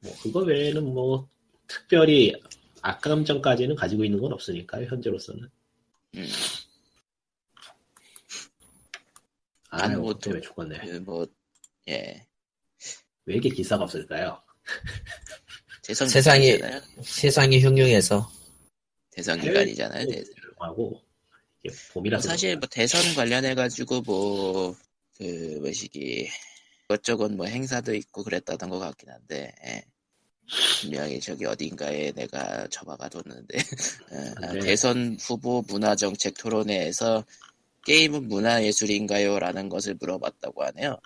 [0.00, 1.28] 뭐, 그거 외에는 뭐,
[1.66, 2.34] 특별히
[2.82, 5.48] 악감정까지는 가지고 있는 건 없으니까요, 현재로서는.
[6.16, 6.26] 음.
[9.70, 10.78] 아, 아니, 뭐, 뭐, 때문에 죽었네.
[10.78, 11.26] 그 뭐,
[11.88, 12.26] 예.
[13.26, 14.42] 왜 이렇게 기사가 없을까요?
[15.82, 16.58] 세상이-.
[17.02, 18.30] 세상이 흉흉해서
[19.18, 20.06] 대선 기간이잖아요.
[20.06, 20.14] 네.
[20.14, 20.34] 대선.
[20.60, 21.02] 하고,
[21.64, 22.28] 이게 봄이라서.
[22.28, 24.76] 사실 뭐 대선 관련해 가지고 뭐,
[25.16, 26.28] 그, 뭐시기,
[26.84, 29.84] 이것저것 뭐 행사도 있고 그랬다던 것 같긴 한데, 예.
[30.80, 33.58] 분명히 저기 어딘가에 내가 접아가 뒀는데,
[34.12, 34.60] 예, 아, 네.
[34.60, 37.24] 대선 후보 문화정책 토론회에서
[37.84, 39.40] 게임은 문화예술인가요?
[39.40, 40.96] 라는 것을 물어봤다고 하네요.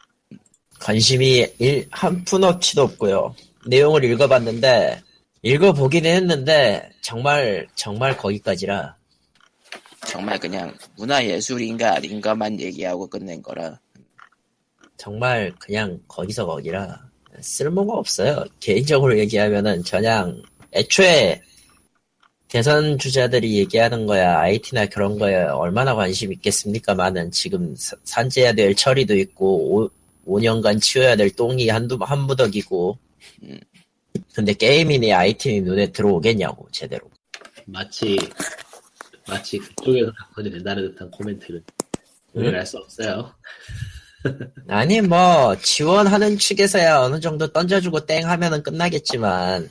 [0.78, 3.34] 관심이 일, 한 푼어치도 없고요.
[3.68, 5.00] 내용을 읽어봤는데
[5.43, 8.97] 읽어보기는 했는데 정말 정말 거기까지라
[10.07, 13.80] 정말 그냥 문화예술인가 아닌가만 얘기하고 끝낸 거라.
[14.97, 17.09] 정말 그냥 거기서 거기라
[17.40, 18.45] 쓸모가 없어요.
[18.61, 21.40] 개인적으로 얘기하면은 저냥 애초에
[22.49, 29.16] 대선 주자들이 얘기하는 거야 IT나 그런 거에 얼마나 관심 있겠습니까만은 지금 사- 산재해야 될 처리도
[29.16, 29.90] 있고 오,
[30.26, 32.99] 5년간 치워야 될 똥이 한두 한 무더기고
[33.45, 33.59] 음.
[34.35, 37.11] 근데 게임이니 IT니 눈에 들어오겠냐고 제대로
[37.66, 38.16] 마치
[39.28, 41.62] 마치 그쪽에서 답변이 된다는 듯한 코멘트를
[42.33, 43.35] 우리는 알수 없어요.
[44.68, 49.68] 아니 뭐 지원하는 측에서야 어느 정도 던져주고 땡 하면은 끝나겠지만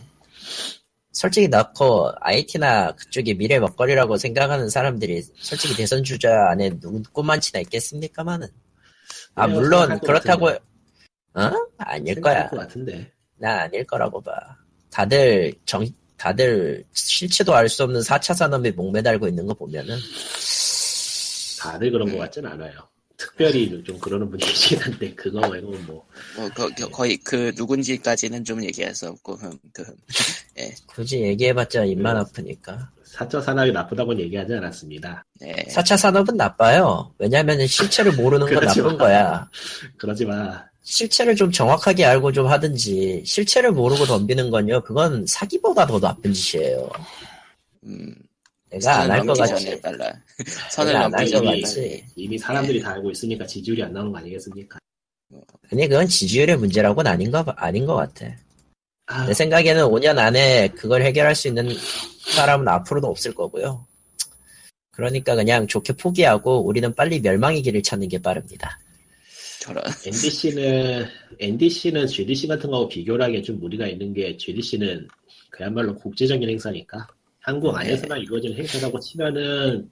[1.11, 8.47] 솔직히 넣고 IT나 그쪽이 미래 먹거리라고 생각하는 사람들이 솔직히 대선 주자 안에 누구만치나 있겠습니까마는
[9.35, 10.49] 아 물론 그렇다고.
[11.33, 13.11] 어 아닐 거야 것 같은데.
[13.41, 14.31] 난 아닐 거라고 봐
[14.91, 15.85] 다들 정
[16.17, 19.97] 다들 실체도 알 수 없는 4차 산업에 목매달고 있는 거 보면은
[21.59, 22.73] 다들 그런 것 같진 않아요.
[23.17, 26.05] 특별히 좀 그러는 분들이긴 한데 그거 말고는 뭐뭐
[26.55, 29.95] 거, 거- 거의 그 누군지까지는 좀 얘기할 수 없고 흠, 그 흠.
[30.87, 32.19] 굳이 얘기해봤자 입만 네.
[32.21, 35.23] 아프니까 사차 산업이 나쁘다고는 얘기하지 않았습니다.
[35.39, 35.53] 네.
[35.69, 37.13] 4차 산업은 나빠요.
[37.19, 38.97] 왜냐면 실체를 모르는 건 나쁜 마.
[38.97, 39.49] 거야.
[39.97, 40.63] 그러지 마.
[40.83, 46.89] 실체를 좀 정확하게 알고 좀 하든지, 실체를 모르고 덤비는 건요, 그건 사기보다 더 나쁜 짓이에요.
[47.83, 48.13] 음,
[48.69, 49.79] 내가 안 할 것 같지.
[49.81, 50.11] 빨라.
[50.71, 52.05] 선을 것 전에.
[52.15, 54.79] 이미 사람들이 다 알고 있으니까 지지율이 안 나오는 거 아니겠습니까?
[55.71, 58.25] 아니, 그건 지지율의 문제라고는 아닌 거, 아닌 것 같아.
[59.05, 61.69] 아, 내 생각에는 5년 안에 그걸 해결할 수 있는
[62.33, 63.85] 사람은 앞으로도 없을 거고요.
[64.91, 68.79] 그러니까 그냥 좋게 포기하고 우리는 빨리 멸망의 길을 찾는 게 빠릅니다.
[69.61, 69.83] 저런.
[70.05, 71.05] NDC는
[71.39, 75.07] NDC는 GDC 같은 거하고 비교를 하기엔 좀 무리가 있는 게 GDC는
[75.51, 77.07] 그야말로 국제적인 행사니까
[77.39, 77.81] 한국 네.
[77.85, 79.89] 안에서만 이루어지는 행사라고 치면은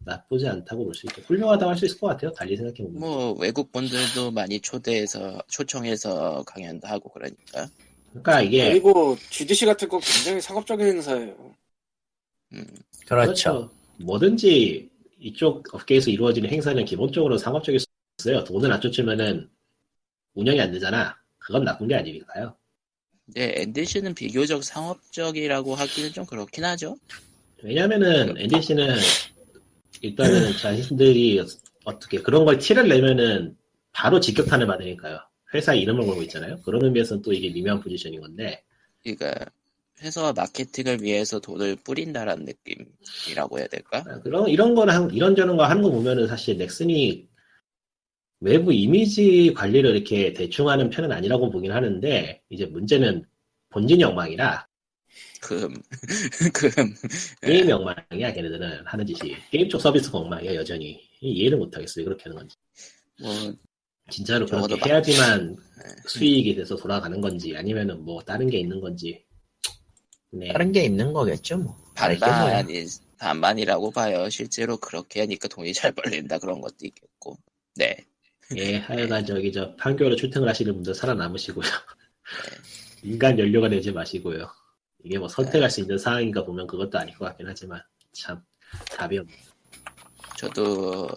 [0.00, 2.32] 나쁘지 않다고 볼 수 있고 훌륭하다고 할 수 있을 것 같아요.
[2.32, 2.98] 달리 생각해 보면.
[3.00, 7.68] 뭐 외국 분들도 많이 초대해서 초청해서 강연도 하고 그러니까.
[8.10, 11.54] 그러니까 이게 그리고 GDC 같은 거 굉장히 상업적인 행사예요.
[12.54, 12.66] 음,
[13.06, 13.70] 그렇죠.
[13.98, 14.88] 뭐든지
[15.20, 17.86] 이쪽 업계에서 이루어지는 행사는 기본적으로 상업적일 수
[18.20, 18.44] 있어요.
[18.44, 19.48] 돈을 안 쫓으면은
[20.34, 21.16] 운영이 안 되잖아.
[21.38, 22.54] 그건 나쁜 게 아니니까요.
[23.34, 26.96] 네, NDC는 비교적 상업적이라고 하기는 좀 그렇긴 하죠.
[27.62, 28.96] 왜냐면은 NDC는
[30.02, 31.42] 일단은 자신들이
[31.84, 33.56] 어떻게 그런 걸 티를 내면은
[33.92, 35.18] 바로 직격탄을 받으니까요.
[35.54, 36.60] 회사 이름을 걸고 있잖아요.
[36.62, 38.62] 그런 의미에서는 또 이게 미묘한 포지션인 건데
[39.02, 39.34] 그러니까
[40.00, 44.04] 회사와 마케팅을 위해서 돈을 뿌린다라는 느낌이라고 해야 될까?
[44.06, 47.26] 아, 그런 이런 거는 한- 이런저런 거 하는 거 보면은 사실 넥슨이
[48.40, 53.24] 외부 이미지 관리를 이렇게 대충 하는 편은 아니라고 보긴 하는데 이제 문제는
[53.70, 54.66] 본진이 엉망이라
[55.42, 55.74] 금,
[56.54, 56.70] 금.
[57.42, 62.38] 게임 이 엉망이야 걔네들은 하는 짓이 게임 쪽 서비스가 엉망이야 여전히 이해를 못하겠어요 그렇게 하는
[62.38, 62.56] 건지
[63.20, 63.32] 뭐
[64.10, 65.56] 진짜로 그렇게 적어도 해야지만
[66.06, 69.24] 수익이 돼서 돌아가는 건지 아니면은 뭐 다른 게 있는 건지
[70.32, 71.76] 네 다른 게 있는 거겠죠, 뭐.
[71.94, 72.86] 반반이
[73.18, 74.30] 반반이라고 봐요.
[74.30, 77.36] 실제로 그렇게 하니까 돈이 잘 벌린다 그런 것도 있겠고.
[77.74, 77.96] 네.
[78.56, 81.64] 예, 하여간 저기 저 판교로 출퇴근 하시는 분들 살아남으시고요.
[83.02, 84.48] 인간 연료가 되지 마시고요.
[85.04, 87.80] 이게 뭐 선택할 수 있는 상황인가 보면 그것도 아닐 것 같긴 하지만
[88.12, 88.42] 참
[88.96, 89.32] 답이 없네.
[90.36, 91.08] 저도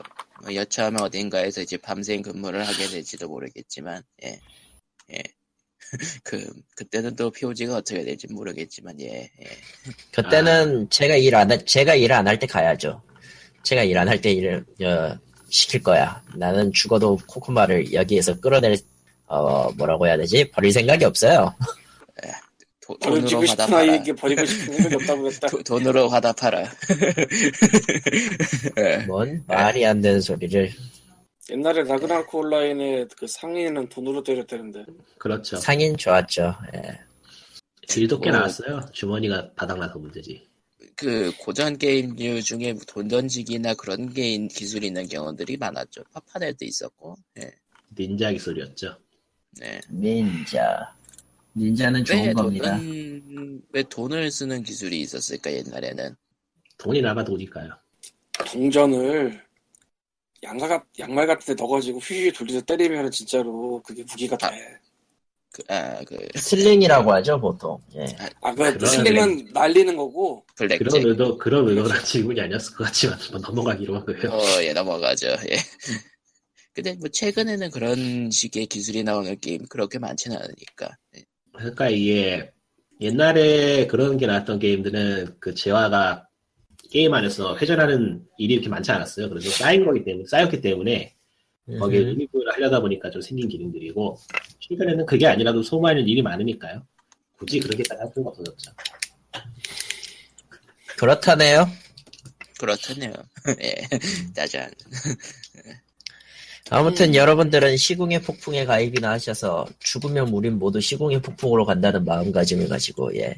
[0.41, 4.39] 뭐 여차하면 어딘가에서 이제 밤샘 근무를 하게 될지도 모르겠지만, 예,
[5.13, 5.23] 예.
[6.23, 9.49] 그 그때는 또 POG가 어떻게 될지 모르겠지만, 예, 예.
[10.11, 13.01] 그때는 제가 일 안, 할- 제가 일 안 할 때 가야죠.
[13.63, 15.17] 제가 일 안 할 때 일을, 어,
[15.53, 16.19] 시킬 거야.
[16.35, 18.75] 나는 죽어도 코코마를 여기에서 끌어낼,
[19.27, 20.49] 어, 뭐라고 해야 되지?
[20.49, 21.53] 버릴 생각이 없어요.
[22.81, 23.77] 도, 돈으로 화답하라.
[23.77, 25.47] 아이에게 버리고 싶은 생각이 없다고 했다.
[25.47, 26.63] 도- 돈으로 화답하라.
[28.77, 28.97] 예.
[29.05, 30.71] 뭔 말이 안 되는 소리를.
[31.51, 34.85] 옛날에 라그나르크 온라인의 그 상인은 돈으로 때렸다는데
[35.19, 35.57] 그렇죠.
[35.57, 36.55] 상인 좋았죠.
[36.75, 36.99] 예.
[37.87, 38.81] 질도 꽤 뭐- 나왔어요.
[38.91, 40.47] 주머니가 바닥나서 문제지.
[40.95, 46.03] 그 고전 게임류 중에 돈 던지기나 그런 게임 기술이 있는 경우들이 많았죠.
[46.13, 47.51] 파파넬도 있었고, 예.
[47.97, 48.97] 닌자 기술이었죠.
[49.59, 49.79] 네.
[49.91, 50.95] 닌자.
[51.55, 52.77] 닌자는 좋은 왜 겁니다.
[52.77, 56.15] 돈은 왜 돈을 쓰는 기술이 있었을까 옛날에는?
[56.79, 57.71] 돈이 나가 돈이니까요.
[58.47, 59.43] 동전을
[60.43, 64.79] 양말, 같- 같은 데 넣어가지고 휘휘 돌려서 때리면 진짜로 그게 무기가 돼.
[65.53, 67.79] 그, 아, 그 슬링이라고 하죠, 보통.
[67.95, 68.05] 예.
[68.41, 70.79] 아, 그 그런 슬림은 날리는 거고 블랙잭.
[70.79, 74.31] 그런 의도 그런 의도란 질문이 아니었을 것 같지만 뭐 넘어가기로 하고요.
[74.31, 75.27] 어, 예, 넘어가죠.
[75.27, 75.57] 예.
[76.73, 80.97] 근데 뭐 최근에는 그런 식의 기술이 나오는 게임 그렇게 많지는 않으니까.
[81.17, 81.23] 예.
[81.53, 82.51] 그러니까 이게
[82.99, 86.27] 옛날에 그런 게 나왔던 게임들은 그 재화가
[86.89, 89.29] 게임 안에서 회전하는 일이 이렇게 많지 않았어요.
[89.29, 91.13] 그래서 쌓인 거기 때문에 쌓였기 때문에
[91.79, 92.07] 거기에 음.
[92.09, 94.17] 의미부여를 하려다 보니까 좀 생긴 기능들이고
[94.59, 96.85] 최근에는 그게 아니라도 소모하는 일이 많으니까요.
[97.37, 98.71] 굳이 그렇게까지 할 필요가 없어졌죠.
[100.97, 101.69] 그렇다네요.
[102.59, 103.13] 그렇다네요.
[103.63, 103.87] 예,
[104.33, 104.71] 짜잔.
[106.69, 107.15] 아무튼 음.
[107.15, 113.35] 여러분들은 시공의 폭풍에 가입이나 하셔서 죽으면 우린 모두 시공의 폭풍으로 간다는 마음가짐을 가지고 예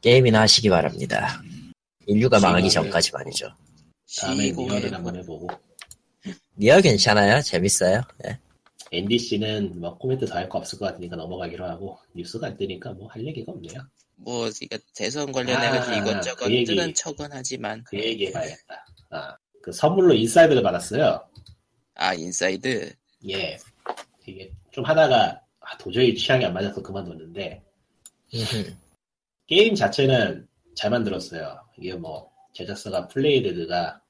[0.00, 1.42] 게임이나 하시기 바랍니다.
[2.06, 3.52] 인류가 망하기 전까지 말이죠.
[4.20, 5.48] 다음에 리얼을 한번 해보고
[6.58, 7.40] 니어 괜찮아요.
[7.42, 8.02] 재밌어요.
[8.26, 8.38] 예.
[8.90, 13.08] NDC는 뭐 코멘트 더 할 거 없을 것 같으니까 넘어가기로 하고 뉴스가 안 뜨니까 뭐
[13.08, 13.80] 할 얘기가 없네요.
[14.16, 16.64] 뭐 그러니까 대선 관련해서 아, 이것저것 그 얘기.
[16.64, 18.86] 뜨는 척은 하지만 그 얘기 해봐야겠다.
[19.10, 21.22] 아, 그 선물로 INSIDE를 받았어요.
[21.94, 22.92] 아 INSIDE
[23.28, 23.58] 예.
[24.26, 27.62] 이게 좀 하다가 아, 도저히 취향이 안 맞아서 그만뒀는데.
[29.46, 31.60] 게임 자체는 잘 만들었어요.
[31.78, 34.00] 이게 뭐 제작사가 Playdead가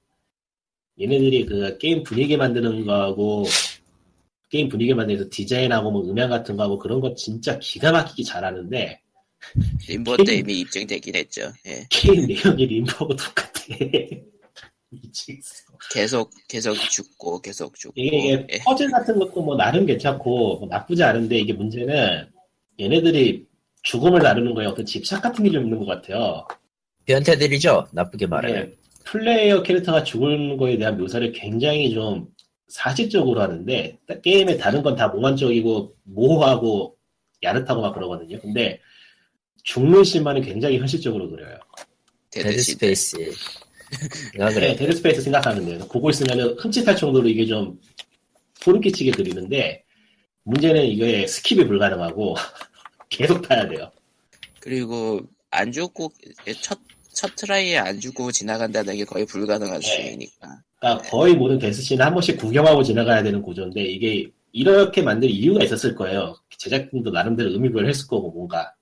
[1.01, 3.45] 얘네들이 그 게임 분위기 만드는 거하고
[4.51, 9.01] 게임 분위기 만들어서 디자인하고 뭐 음향 같은 거 하고 그런 거 진짜 기가 막히게 잘하는데
[9.89, 11.53] 림보도 이미 입증되긴 했죠.
[11.67, 11.87] 예.
[11.91, 13.63] 게임 내용이 림보하고 똑같아.
[14.91, 15.65] 미치겠어.
[15.93, 18.59] 계속 계속 죽고 계속 죽고 이게, 이게 예.
[18.65, 22.27] 퍼즐 같은 것도 뭐 나름 괜찮고 뭐 나쁘지 않은데 이게 문제는
[22.81, 23.47] 얘네들이
[23.83, 26.47] 죽음을 다루는 거에 어떤 집착 같은 게 좀 있는 것 같아요.
[27.07, 27.89] 변태들이죠.
[27.93, 28.71] 나쁘게 말하면.
[28.71, 28.77] 네,
[29.13, 32.29] 플레이어 캐릭터가 죽은 거에 대한 묘사를 굉장히 좀
[32.69, 36.97] 사실적으로 하는데 게임의 다른 건 다 몽환적이고 모호하고
[37.43, 38.39] 야릇하고 막 그러거든요.
[38.41, 38.81] 근데
[39.65, 41.59] 죽는 scene만은 굉장히 현실적으로 그려요.
[42.31, 42.59] Dead.
[42.59, 43.17] Space.
[44.35, 44.77] 내가 네, 그래.
[44.77, 47.81] Dead Space 생각하는데 보고 있으면 흠칫할 정도로 이게 좀
[48.55, 49.85] 소름 끼치게 그리는데
[50.43, 52.35] 문제는 이게 skip이 불가능하고
[53.09, 53.91] 계속 봐야 돼요.
[54.61, 56.13] 그리고 안 죽고
[56.61, 56.79] 첫,
[57.19, 59.87] 첫 try에 안 죽고 지나간다는 게 거의 불가능한 네.
[59.89, 65.29] 수준이니까 그러니까 거의 모든 death scene은 한 번씩 구경하고 지나가야 되는 구조인데 이게 이렇게 만들
[65.29, 66.37] 이유가 있었을 거예요.
[66.57, 68.73] 제작진도 나름대로 의도를 했을 거고 뭔가.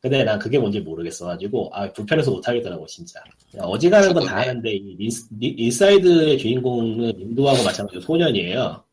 [0.00, 3.20] 근데 난 그게 뭔지 모르겠어가지고 아 불편해서 못하겠더라고 진짜.
[3.58, 4.36] 어지간한 건 다.
[4.36, 8.84] 하는데 이 인- 이- INSIDE의 주인공은 인도하고 마찬가지로 소년이에요.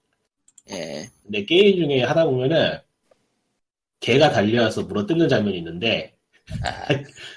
[0.71, 1.07] 예.
[1.21, 2.79] 근데 게임 중에 하다 보면은
[3.99, 6.14] 개가 달려와서 물어 뜯는 장면이 있는데
[6.63, 6.87] 아,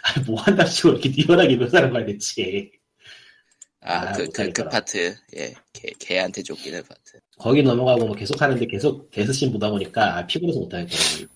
[0.03, 2.71] 아, 뭐 한다고 이렇게 뛰어나게 묘사를 됐지.
[3.81, 4.69] 아, 아, 그, 그, 그.
[4.69, 5.17] 파트.
[5.37, 5.55] 예.
[5.73, 7.19] 개, 개한테 쫓기는 파트.
[7.39, 11.27] 거기 넘어가고 뭐 계속 하는데 계속 death scene 보다 보니까 아, 피곤해서 못하겠더라고요.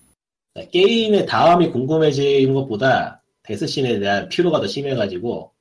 [0.70, 5.52] 게임의 다음이 궁금해지는 것보다 death scene에 대한 피로가 더 심해가지고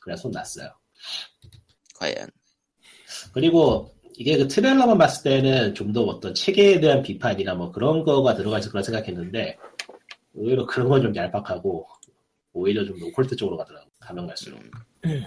[0.00, 0.70] 그냥 손 놨어요.
[1.96, 2.30] 과연.
[3.32, 8.34] 그리고 이게 그 트레일러만 봤을 때는 좀 더 어떤 체계에 대한 비판이나 뭐 그런 거가
[8.34, 9.58] 들어가 있을 거라 생각했는데
[10.34, 11.86] 의외로 그런 건 좀 얄팍하고
[12.52, 14.58] 오히려 좀 오컬트 쪽으로 가더라고 가면 갈수록.
[15.04, 15.24] 음,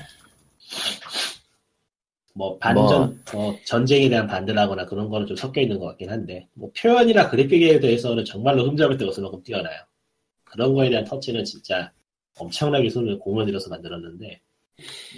[2.33, 3.57] 뭐 반전 뭐.
[3.65, 8.23] 전쟁에 대한 반대라거나 그런 거는 좀 섞여 있는 것 같긴 한데 뭐 표현이나 그래픽에 대해서는
[8.25, 9.77] 정말로 흠잡을 데가 없을 만큼 뛰어나요.
[10.45, 11.91] 그런 거에 대한 터치는 진짜
[12.37, 14.41] 엄청나게 손을 공을 들여서 만들었는데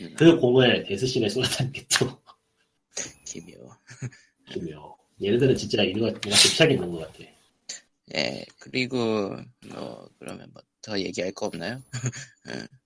[0.02, 0.86] 음, 그 공을
[1.30, 2.08] 쏟았다는 게또
[3.26, 3.54] 기묘.
[4.52, 4.98] 기묘.
[5.22, 7.24] 얘네들은 진짜 이거 뭔가 집착이 있는 것 같아
[8.16, 8.46] 예.
[8.60, 9.36] 그리고,
[9.70, 11.82] 뭐, 그러면 뭐, 더 얘기할 거 없나요?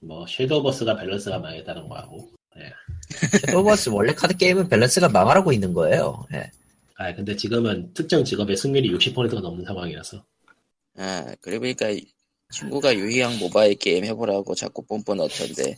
[0.00, 2.28] 뭐 섀도우버스가 밸런스가 망했다는 거하고
[3.46, 6.26] 섀도우버스 원래 카드 게임은 밸런스가 망하라고 있는 거예요.
[6.34, 6.50] 예.
[6.96, 10.24] 아 근데 지금은 특정 직업의 승률이 60%가 넘는 상황이라서
[10.96, 11.86] 아, 그리고 그러니까
[12.50, 15.76] 친구가 유희왕 모바일 게임 해보라고 자꾸 뽐뿌 넣던데.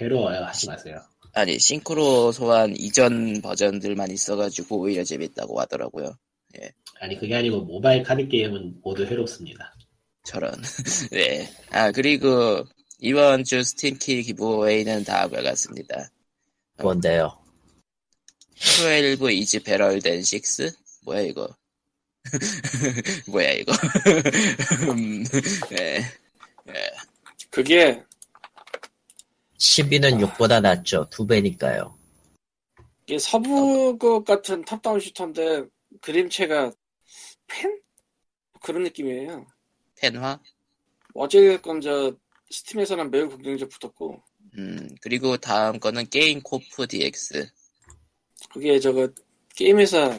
[0.00, 1.00] 해로워요 하지 마세요
[1.32, 6.16] 아니, 싱크로 소환 이전 버전들만 있어가지고 오히려 재밌다고 하더라고요.
[7.00, 9.74] 아니 그게 아니고 모바일 카드 게임은 모두 해롭습니다
[10.24, 10.52] 저런.
[11.10, 11.50] 네.
[11.70, 12.64] 아, 그리고
[12.98, 16.10] 이번 주 스팀키 giveaway는 다음과 같습니다.
[16.82, 17.36] 뭔데요?
[18.54, 20.72] 12 is better than 6?
[21.04, 21.48] 뭐야, 이거?
[23.28, 23.72] 뭐야, 이거?
[24.92, 25.24] 음,
[25.70, 26.04] 네.
[27.50, 28.02] 그게
[29.56, 31.08] 십이는 6보다 낫죠.
[31.10, 31.98] 두 배니까요.
[33.06, 35.64] 이게 서부극 같은 top-down shooter인데
[36.00, 36.72] 그림체가
[37.46, 37.80] 펜?
[38.62, 39.46] 그런 느낌이에요.
[39.96, 40.40] 펜화?
[41.14, 42.16] 어쨌건 저
[42.50, 44.22] 스팀에서는 매우 긍정적 붙었고
[44.58, 47.48] 음, 그리고 다음 거는 Game Corp DX
[48.52, 49.08] 그게 저거
[49.54, 50.18] 게임 회사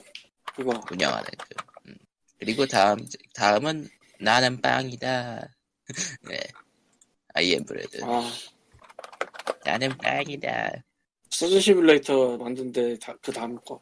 [0.55, 1.55] 그거 운영하는 그.
[1.87, 1.95] 음.
[2.39, 2.99] 그리고 다음,
[3.33, 3.87] 다음은
[4.19, 5.55] 나는 빵이다.
[6.29, 6.39] 네.
[7.33, 8.03] I am Bread.
[8.03, 8.29] 아
[9.65, 10.83] 나는 빵이다.
[11.29, 13.81] Surgeon Simulator 만든데 다, 그 다음 거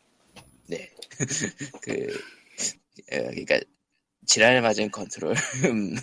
[0.69, 0.87] 네.
[1.81, 2.19] 그,
[3.11, 3.59] 어, 그니까,
[4.27, 5.33] 지랄 맞은 컨트롤.
[5.65, 5.95] 음.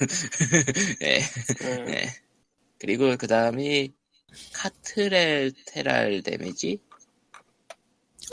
[1.00, 1.20] 네.
[1.62, 1.84] 예.
[1.84, 2.08] 네.
[2.78, 3.92] 그리고 그 다음이,
[4.52, 6.80] Catlateral Damage?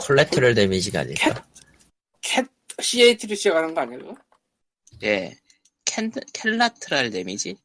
[0.00, 1.46] collateral damage가 아닐까.
[2.20, 2.46] cat
[2.82, 4.16] CAT로 시작하는 거 아니야 그거?
[5.04, 5.36] 예.
[5.84, 7.56] Cat, Catlateral Damage?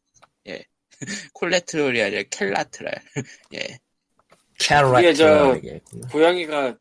[0.47, 0.63] 예.
[1.33, 2.93] collateral이 아니라 Catlateral.
[3.55, 3.79] 예.
[4.99, 5.59] 이게 저-
[6.11, 6.77] 고양이가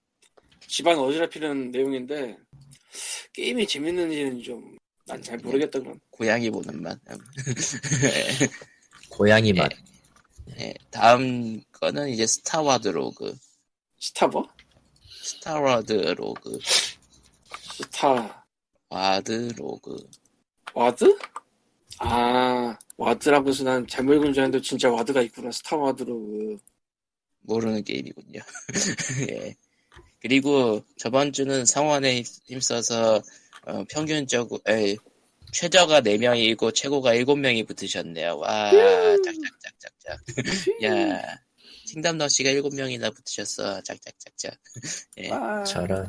[0.69, 2.37] 집안 어지럽히는 내용인데
[3.33, 5.99] 게임이 재밌는지는 좀 난 잘 모르겠다 그런.
[6.11, 6.99] 고양이 보는 맛.
[7.11, 7.17] 음.
[9.09, 9.71] 고양이 맛.
[10.61, 10.75] 예.
[10.91, 13.35] 다음 거는 이제 Starward Rogue.
[13.99, 14.47] 스타버?
[15.23, 16.59] Starward Rogue.
[17.73, 19.97] Starward Rogue.
[20.75, 21.19] ward?
[22.01, 26.59] 아 ward라고 해서 난 잘못 읽은 줄 알았는데 진짜 ward가 있구나 스타와드로 그
[27.41, 28.41] 모르는 게임이군요.
[29.31, 29.57] 예.
[30.21, 33.23] 그리고 저번 주는 성원에 힘써서
[33.67, 34.97] 어, 평균적으로 에,
[35.53, 38.39] 최저가 4명이고 최고가 7명이 붙으셨네요.
[38.39, 40.21] 와 짝짝짝짝짝.
[40.85, 41.39] 야
[41.87, 43.81] 킹덤 너씨가 7명이나 붙으셨어.
[43.83, 44.55] 짝짝짝짝.
[45.19, 45.31] 예.
[45.31, 46.09] 아, 저런.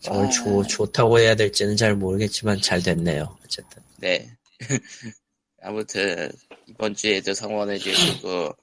[0.00, 0.28] 저걸 아.
[0.28, 3.36] 좋, 좋다고 해야 될지는 잘 모르겠지만 잘 됐네요.
[3.44, 3.82] 어쨌든.
[3.98, 4.30] 네.
[5.62, 6.30] 아무튼
[6.68, 8.54] 이번 주에도 성원해 주시고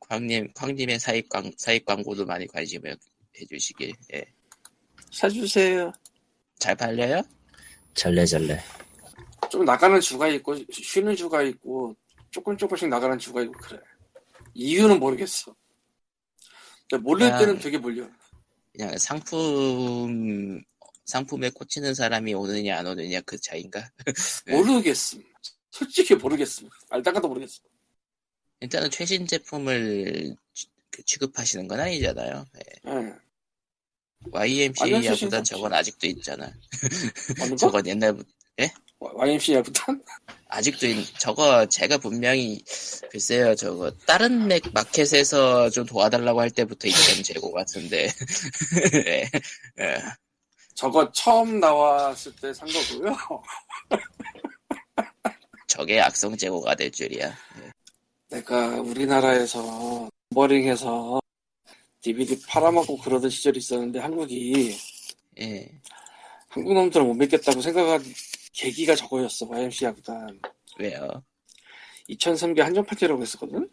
[0.00, 2.96] 광님 광님의 사익 광 사익 광고도 많이 관심을
[3.40, 3.92] 해주시길.
[4.14, 4.24] 예.
[5.10, 5.92] 사주세요
[6.58, 7.22] 잘 팔려요?
[7.94, 8.60] 절레절레.
[9.50, 11.96] 좀 나가는 주가 있고 쉬는 주가 있고
[12.30, 13.80] 조금 조금씩 나가는 주가 있고 그래
[14.54, 15.54] 이유는 모르겠어
[17.26, 18.08] 그냥- 때는 되게 몰려
[18.72, 20.62] 그냥 상품
[21.06, 23.80] 상품에 꽂히는 사람이 오느냐 안 오느냐 그 차인가?
[24.44, 24.52] 네.
[24.52, 25.22] 모르겠음
[25.70, 27.62] 솔직히 모르겠음 알다가도 모르겠어
[28.60, 32.44] 일단은 최신 제품을 취- 그 취급하시는 건 아니잖아요.
[32.56, 32.90] 예.
[32.92, 33.14] 예.
[34.32, 36.50] 완전 최신 저건 아직도 있잖아.
[37.58, 38.28] 저건 옛날부터
[39.00, 39.82] YMCA부터?
[40.48, 42.62] 아직도 있, 저거 제가 분명히
[43.12, 48.08] 글쎄요 저거 다른 맥 마켓에서 좀 도와달라고 할 때부터 있던 재고 같은데
[49.06, 49.30] 예.
[49.78, 50.02] 예.
[50.74, 53.16] 저거 처음 나왔을 때 산 거고요
[55.68, 57.36] 저게 악성 재고가 될 줄이야.
[58.30, 61.20] 내가 우리나라에서 버링해서
[62.00, 64.76] DVD 팔아먹고 그러던 시절이 있었는데 한국이
[65.40, 65.68] 예.
[66.48, 68.02] 한국 놈들을 못 믿겠다고 생각한
[68.52, 70.26] 계기가 저거였어 YMCA보다
[70.78, 71.22] 왜요?
[72.08, 73.68] 2003개 한정 파티라고 했었거든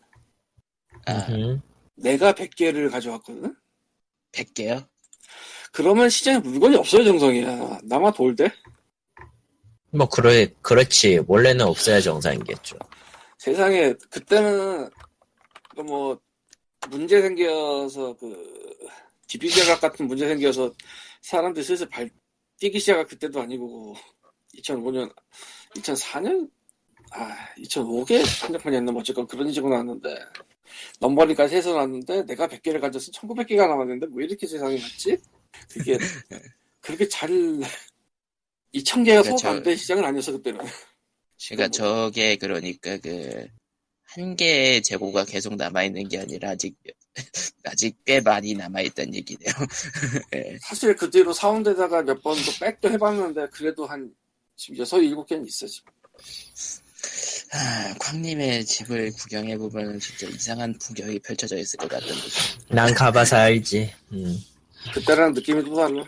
[1.05, 1.61] 아, 음.
[1.95, 3.55] 내가 100개를 가져왔거든
[4.31, 4.87] 100개요?
[5.71, 8.51] 그러면 시장에 물건이 없어요 정성이야 남아 돌대
[9.95, 11.21] 뭐, 그래, 그렇지.
[11.25, 12.77] 원래는 없어야 정상이겠죠.
[13.37, 14.89] 세상에 그때는
[15.69, 16.19] 그뭐
[16.89, 18.77] 문제 생겨서 그
[19.27, 20.73] DVD 제작 같은 문제 생겨서
[21.21, 22.09] 사람들이 슬슬 발
[22.59, 23.95] 뛰기 시작한 그때도 아니고
[24.55, 25.13] 2005년
[25.75, 26.49] 2004년
[27.11, 30.15] 아 2005개 한정판이었나 뭐 어쨌건 그런 식으로 나왔는데
[30.99, 35.17] 넘버링까지 해서 나왔는데 내가 100개를 가졌으면 1900개가 남았는데 왜 이렇게 세상이 맞지?
[35.69, 35.97] 그게
[36.81, 37.29] 그렇게 잘
[38.73, 39.37] 2000개가 그렇죠.
[39.37, 40.65] 소가 안된 시장은 아니었어 그때는
[41.47, 43.47] 그러니까 저게 그러니까 그
[44.05, 46.75] 한 개의 재고가 계속 남아있는 게 아니라 아직
[47.65, 49.53] 아직 꽤 많이 남아있다는 얘기네요.
[50.35, 50.57] 예.
[50.61, 54.11] 사실 그 뒤로 사운드에다가 몇 번 또 백도 해봤는데 그래도 한
[54.55, 55.91] 지금 여섯 일곱 개는 있어 지금.
[57.53, 62.07] 아, 광님의 집을 구경해보면 진짜 이상한 풍경이 펼쳐져 있을 것 같은.
[62.69, 63.91] 난 가봐서 알지.
[64.13, 64.37] 음.
[64.93, 66.05] 그때랑 느낌이 또 달라.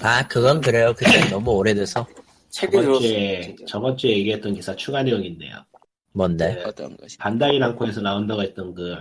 [0.00, 0.94] 아, 그건 그래요.
[0.96, 2.06] 그때 너무 오래돼서.
[2.50, 3.00] 저번.
[3.00, 3.54] 주에.
[3.68, 5.64] 저번 주에 얘기했던 기사 추가 내용인데요.
[6.12, 6.54] 뭔데?
[6.54, 6.62] 네.
[6.64, 7.16] 어떤 것이.
[7.18, 8.96] 반다이 남코에서 나온다고 했던 그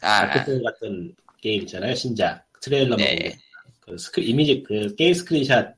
[0.00, 1.94] 아, 다크소울 같은 게임 있잖아요.
[1.94, 3.16] 신작 트레일러만 네.
[3.16, 3.36] 공개.
[3.80, 5.74] 그 스크 이미지 그 게임 스크린샷이라고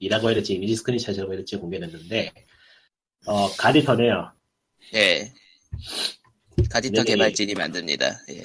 [0.00, 2.32] 해야 될지 이미지 스크린샷이라고 해야 될지 공개됐는데
[3.26, 4.32] 어 갓이터네요.
[4.94, 5.32] 예.
[6.70, 7.16] 갓이터 네네.
[7.16, 8.20] 개발진이 만듭니다.
[8.30, 8.42] 예.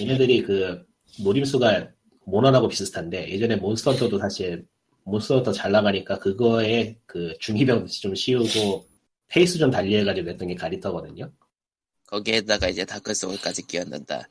[0.00, 0.84] 얘네들이 그
[1.22, 1.90] 노림수가
[2.24, 4.66] 모넌하고 비슷한데 예전에 몬스터헌터도 사실
[5.04, 8.86] 몬스터헌터 잘 나가니까 그거에 그 중이병 좀 씌우고
[9.34, 11.30] 페이스 좀 달리해가지고 냈던 게 갓이터거든요.
[12.06, 14.28] 거기에다가 이제 다크소울까지 끼얹는다.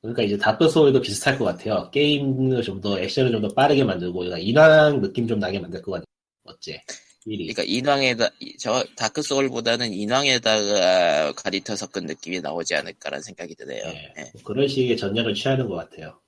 [0.00, 1.90] 그러니까 이제 다크소울도 비슷할 것 같아요.
[1.90, 5.92] 게임을 좀 더 액션을 좀 더 빠르게 만들고 그러니까 인왕 느낌 좀 나게 만들 것
[5.92, 6.04] 같아요.
[6.44, 6.82] 어째?
[7.24, 13.82] 그러니까 인왕에다 이- 저 다크 소울보다는 인왕에다가 갓이터 섞은 느낌이 나오지 않을까라는 생각이 드네요.
[13.86, 14.12] 예.
[14.18, 14.32] 예.
[14.44, 16.20] 그런 식의 전략을 취하는 것 같아요.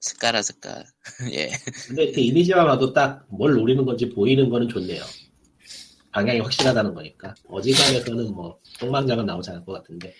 [0.00, 0.84] 스카라 스카.
[1.34, 1.50] 예.
[1.88, 5.02] 근데 그 이미지만 봐도 딱 뭘 노리는 건지 보이는 거는 좋네요.
[6.18, 7.34] 방향이 확실하다는 거니까.
[7.48, 10.12] 어지간해서는 뭐 똥망작은 나오지 않을 것 같은데.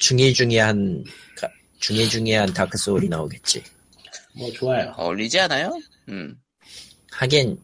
[0.00, 1.04] 중이중이한,
[1.36, 1.50] 가-
[1.80, 3.62] 중이중이한 다크 소울이 나오겠지.
[4.36, 4.92] 뭐 좋아요.
[4.96, 5.78] 어울리지 않아요?
[6.08, 6.34] 음.
[7.12, 7.58] 하긴,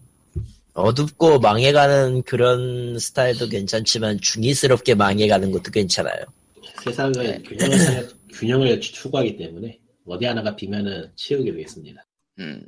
[0.75, 6.25] 어둡고 망해가는 그런 스타일도 괜찮지만 중이스럽게 망해가는 것도 괜찮아요.
[6.83, 7.41] 세상을 네.
[7.43, 12.05] 균형을 살- 균형을 추구하기 때문에 어디 하나가 비면은 치우게 되겠습니다.
[12.41, 12.67] 음.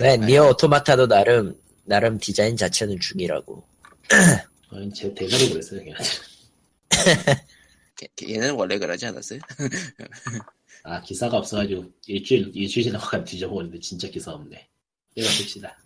[0.00, 3.62] 왜, 니어 오토마타도 나름, 나름 디자인 자체는 중이라고.
[4.70, 5.96] 어, 제 대가리 그랬어요 그냥.
[7.96, 9.40] 걔- 걔는 원래 그러지 않았어요?
[10.84, 14.68] 아 기사가 없어가지고 일주일 일주일 지나가면 뒤져보는데 진짜 기사 없네.
[15.16, 15.76] 내가 봅시다.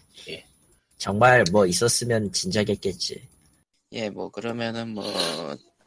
[0.99, 3.29] 정말 뭐 있었으면 진작했겠지.
[3.93, 5.05] 예, 뭐 그러면은 뭐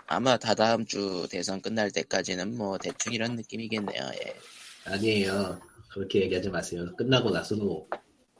[0.08, 4.12] 아마 다다음 주 대선 끝날 때까지는 뭐 대충 이런 느낌이겠네요.
[4.26, 4.36] 예.
[4.86, 5.60] 아니에요.
[5.90, 6.94] 그렇게 얘기하지 마세요.
[6.98, 7.88] 끝나고 나서도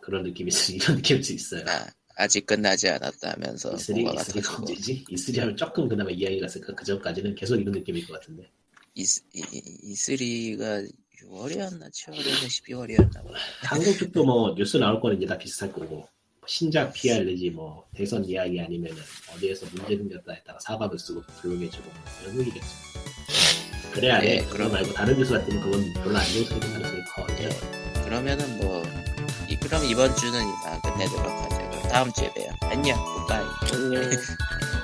[0.02, 1.64] 그런 느낌이 있, 이런 느낌일 수 있어요.
[1.68, 5.06] 아, 아직 끝나지 않았다 하면서 이슬이 뭔가가 이슬이가 터지고 언제지?
[5.10, 6.74] 이슬이 하면 조금 그나마 이야기가 있을까?
[6.76, 8.50] 그 전까지는 계속 이런 느낌일 것 같은데.
[8.94, 9.44] 이스- 이,
[9.84, 10.84] 이슬이가
[11.24, 13.34] 6월이었나 7월이었나 12월이었나 뭐.
[13.64, 16.08] 한국 쪽도 뭐 뉴스 나올 거는 이제 다 비슷할 거고
[16.48, 19.02] 신작 PR 내지 뭐 대선 이야기 아니면은
[19.36, 21.84] 어디에서 문제 생겼다에 따라 사과를 쓰고 조용해지고
[22.24, 22.68] 이런 얘기겠죠.
[23.92, 24.38] 그래야 예, 돼.
[24.44, 27.28] 그거 그럼- 말고 다른 뉴스 같으면 그건 별로 안 좋은 소리 가능성이 커.
[27.44, 28.02] 예.
[28.04, 28.84] 그러면은 뭐
[29.50, 31.75] 이, 그럼 이번 주는 이만 끝내도록 하죠.
[31.90, 32.52] 다음 주에 봬요.
[32.62, 32.98] 안녕.
[33.28, 33.46] 굿바이.